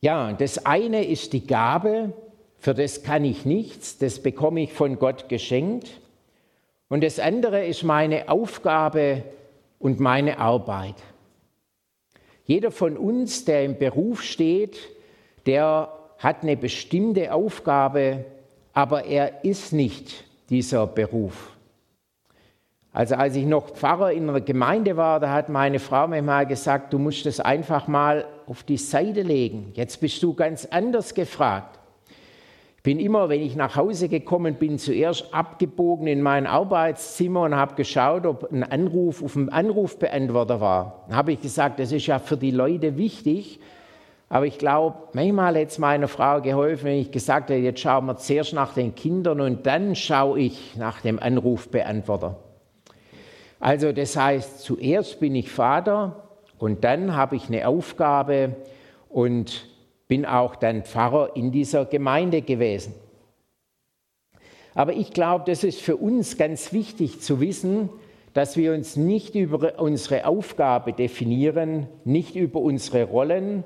Ja, 0.06 0.34
das 0.34 0.68
eine 0.68 1.04
ist 1.04 1.34
die 1.34 1.48
Gabe, 1.48 2.14
für 2.60 2.76
das 2.76 3.02
kann 3.02 3.26
ich 3.26 3.44
nichts, 3.44 3.98
das 3.98 4.22
bekomme 4.22 4.62
ich 4.62 4.72
von 4.72 5.00
Gott 5.00 5.30
geschenkt. 5.30 6.00
Und 6.90 7.04
das 7.04 7.18
andere 7.18 7.66
ist 7.66 7.82
meine 7.82 8.30
Aufgabe 8.30 9.24
und 9.80 10.00
meine 10.00 10.38
Arbeit. 10.38 10.94
Jeder 12.44 12.70
von 12.70 12.98
uns, 12.98 13.46
der 13.46 13.66
im 13.66 13.80
Beruf 13.80 14.22
steht, 14.22 14.78
der 15.48 15.92
hat 16.20 16.44
eine 16.44 16.56
bestimmte 16.56 17.34
Aufgabe, 17.34 18.26
aber 18.74 19.06
er 19.06 19.44
ist 19.44 19.74
nicht 19.74 20.24
dieser 20.52 20.86
Beruf. 20.86 21.55
Also 22.96 23.16
als 23.16 23.36
ich 23.36 23.46
noch 23.46 23.72
Pfarrer 23.72 24.14
in 24.14 24.30
einer 24.30 24.40
Gemeinde 24.40 24.96
war, 24.96 25.20
da 25.20 25.30
hat 25.30 25.50
meine 25.50 25.80
Frau 25.80 26.08
mir 26.08 26.22
mal 26.22 26.46
gesagt, 26.46 26.94
du 26.94 26.98
musst 26.98 27.26
das 27.26 27.42
einfach 27.42 27.90
mal 27.90 28.24
auf 28.48 28.64
die 28.64 28.78
Seite 28.78 29.22
legen. 29.22 29.72
Jetzt 29.74 30.00
bist 30.00 30.24
du 30.24 30.34
ganz 30.34 30.66
anders 30.72 31.14
gefragt. 31.14 31.78
Ich 32.78 32.84
bin 32.84 33.02
immer, 33.02 33.28
wenn 33.28 33.42
ich 33.42 33.58
nach 33.58 33.76
Hause 33.76 34.08
gekommen 34.08 34.56
bin, 34.56 34.80
zuerst 34.80 35.34
abgebogen 35.34 36.08
in 36.08 36.22
mein 36.22 36.48
Arbeitszimmer 36.48 37.42
und 37.42 37.56
habe 37.58 37.76
geschaut, 37.76 38.26
ob 38.26 38.50
ein 38.50 38.64
Anruf 38.64 39.22
auf 39.22 39.34
dem 39.34 39.50
Anrufbeantworter 39.50 40.62
war. 40.62 41.04
Dann 41.10 41.18
habe 41.18 41.34
ich 41.34 41.42
gesagt, 41.42 41.82
das 41.82 41.92
ist 41.92 42.08
ja 42.08 42.18
für 42.20 42.38
die 42.38 42.52
Leute 42.52 42.98
wichtig. 42.98 43.60
Aber 44.30 44.46
ich 44.46 44.58
glaube, 44.58 44.96
manchmal 45.12 45.58
hätte 45.58 45.72
es 45.72 45.80
meiner 45.80 46.08
Frau 46.08 46.40
geholfen, 46.40 46.86
wenn 46.86 47.00
ich 47.00 47.12
gesagt 47.12 47.50
hätte, 47.50 47.60
jetzt 47.60 47.82
schauen 47.82 48.06
wir 48.06 48.16
zuerst 48.16 48.54
nach 48.54 48.74
den 48.74 48.96
Kindern 48.96 49.42
und 49.42 49.68
dann 49.68 49.96
schaue 49.96 50.40
ich 50.40 50.78
nach 50.78 51.02
dem 51.02 51.20
Anrufbeantworter. 51.20 52.38
Also 53.66 53.92
das 53.94 54.16
heißt, 54.16 54.60
zuerst 54.60 55.20
bin 55.20 55.34
ich 55.34 55.50
Vater 55.50 56.30
und 56.60 56.84
dann 56.84 57.16
habe 57.16 57.36
ich 57.36 57.48
eine 57.48 57.68
Aufgabe 57.68 58.58
und 59.10 59.66
bin 60.08 60.24
auch 60.28 60.56
dann 60.56 60.84
Pfarrer 60.84 61.36
in 61.36 61.52
dieser 61.52 61.86
Gemeinde 61.86 62.44
gewesen. 62.44 62.94
Aber 64.76 64.94
ich 64.94 65.14
glaube, 65.14 65.46
das 65.48 65.64
ist 65.64 65.82
für 65.82 65.96
uns 65.96 66.38
ganz 66.38 66.74
wichtig 66.74 67.22
zu 67.22 67.40
wissen, 67.40 67.90
dass 68.34 68.56
wir 68.56 68.72
uns 68.72 68.98
nicht 68.98 69.34
über 69.34 69.80
unsere 69.80 70.28
Aufgabe 70.28 70.94
definieren, 70.94 71.88
nicht 72.04 72.36
über 72.36 72.60
unsere 72.60 73.06
Rollen, 73.06 73.64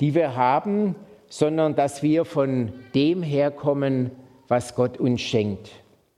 die 0.00 0.16
wir 0.16 0.34
haben, 0.34 0.96
sondern 1.28 1.76
dass 1.76 2.02
wir 2.02 2.24
von 2.24 2.72
dem 2.96 3.22
herkommen, 3.22 4.10
was 4.48 4.74
Gott 4.74 4.98
uns 4.98 5.20
schenkt. 5.20 5.70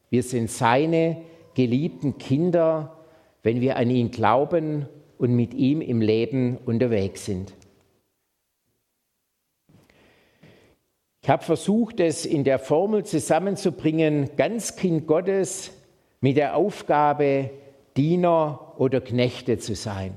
Wir 0.08 0.22
sind 0.22 0.50
seine 0.50 1.18
geliebten 1.52 2.16
Kinder 2.16 2.94
wenn 3.42 3.60
wir 3.60 3.76
an 3.76 3.90
ihn 3.90 4.10
glauben 4.10 4.86
und 5.18 5.34
mit 5.34 5.54
ihm 5.54 5.80
im 5.80 6.00
Leben 6.00 6.58
unterwegs 6.64 7.24
sind. 7.24 7.52
Ich 11.22 11.28
habe 11.28 11.44
versucht, 11.44 12.00
es 12.00 12.24
in 12.24 12.44
der 12.44 12.58
Formel 12.58 13.04
zusammenzubringen, 13.04 14.30
ganz 14.36 14.76
Kind 14.76 15.06
Gottes 15.06 15.72
mit 16.20 16.36
der 16.36 16.56
Aufgabe, 16.56 17.50
Diener 17.96 18.74
oder 18.78 19.00
Knechte 19.00 19.58
zu 19.58 19.74
sein. 19.74 20.14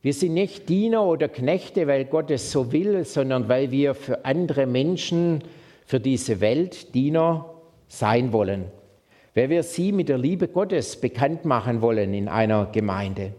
Wir 0.00 0.12
sind 0.12 0.34
nicht 0.34 0.68
Diener 0.68 1.04
oder 1.04 1.28
Knechte, 1.28 1.86
weil 1.86 2.04
Gott 2.04 2.30
es 2.30 2.52
so 2.52 2.72
will, 2.72 3.04
sondern 3.04 3.48
weil 3.48 3.70
wir 3.70 3.94
für 3.94 4.24
andere 4.24 4.66
Menschen, 4.66 5.42
für 5.86 6.00
diese 6.00 6.40
Welt 6.40 6.94
Diener 6.94 7.54
sein 7.88 8.32
wollen 8.32 8.70
weil 9.34 9.50
wir 9.50 9.62
sie 9.62 9.92
mit 9.92 10.08
der 10.08 10.18
Liebe 10.18 10.48
Gottes 10.48 11.00
bekannt 11.00 11.44
machen 11.44 11.80
wollen 11.80 12.14
in 12.14 12.28
einer 12.28 12.66
Gemeinde. 12.66 13.34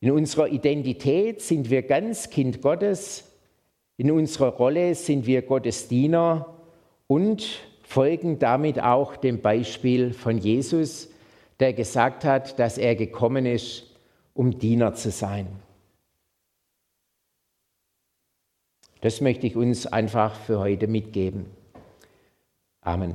In 0.00 0.12
unserer 0.12 0.48
Identität 0.48 1.42
sind 1.42 1.70
wir 1.70 1.82
ganz 1.82 2.30
Kind 2.30 2.62
Gottes, 2.62 3.24
in 3.96 4.12
unserer 4.12 4.50
Rolle 4.50 4.94
sind 4.94 5.26
wir 5.26 5.42
Gottes 5.42 5.88
Diener 5.88 6.54
und 7.08 7.44
folgen 7.82 8.38
damit 8.38 8.80
auch 8.80 9.16
dem 9.16 9.40
Beispiel 9.40 10.12
von 10.12 10.38
Jesus, 10.38 11.08
der 11.58 11.72
gesagt 11.72 12.24
hat, 12.24 12.60
dass 12.60 12.78
er 12.78 12.94
gekommen 12.94 13.44
ist, 13.44 13.86
um 14.34 14.56
Diener 14.56 14.94
zu 14.94 15.10
sein. 15.10 15.48
Das 19.00 19.20
möchte 19.20 19.46
ich 19.46 19.56
uns 19.56 19.86
einfach 19.86 20.34
für 20.34 20.60
heute 20.60 20.86
mitgeben. 20.86 21.46
Amen. 22.80 23.14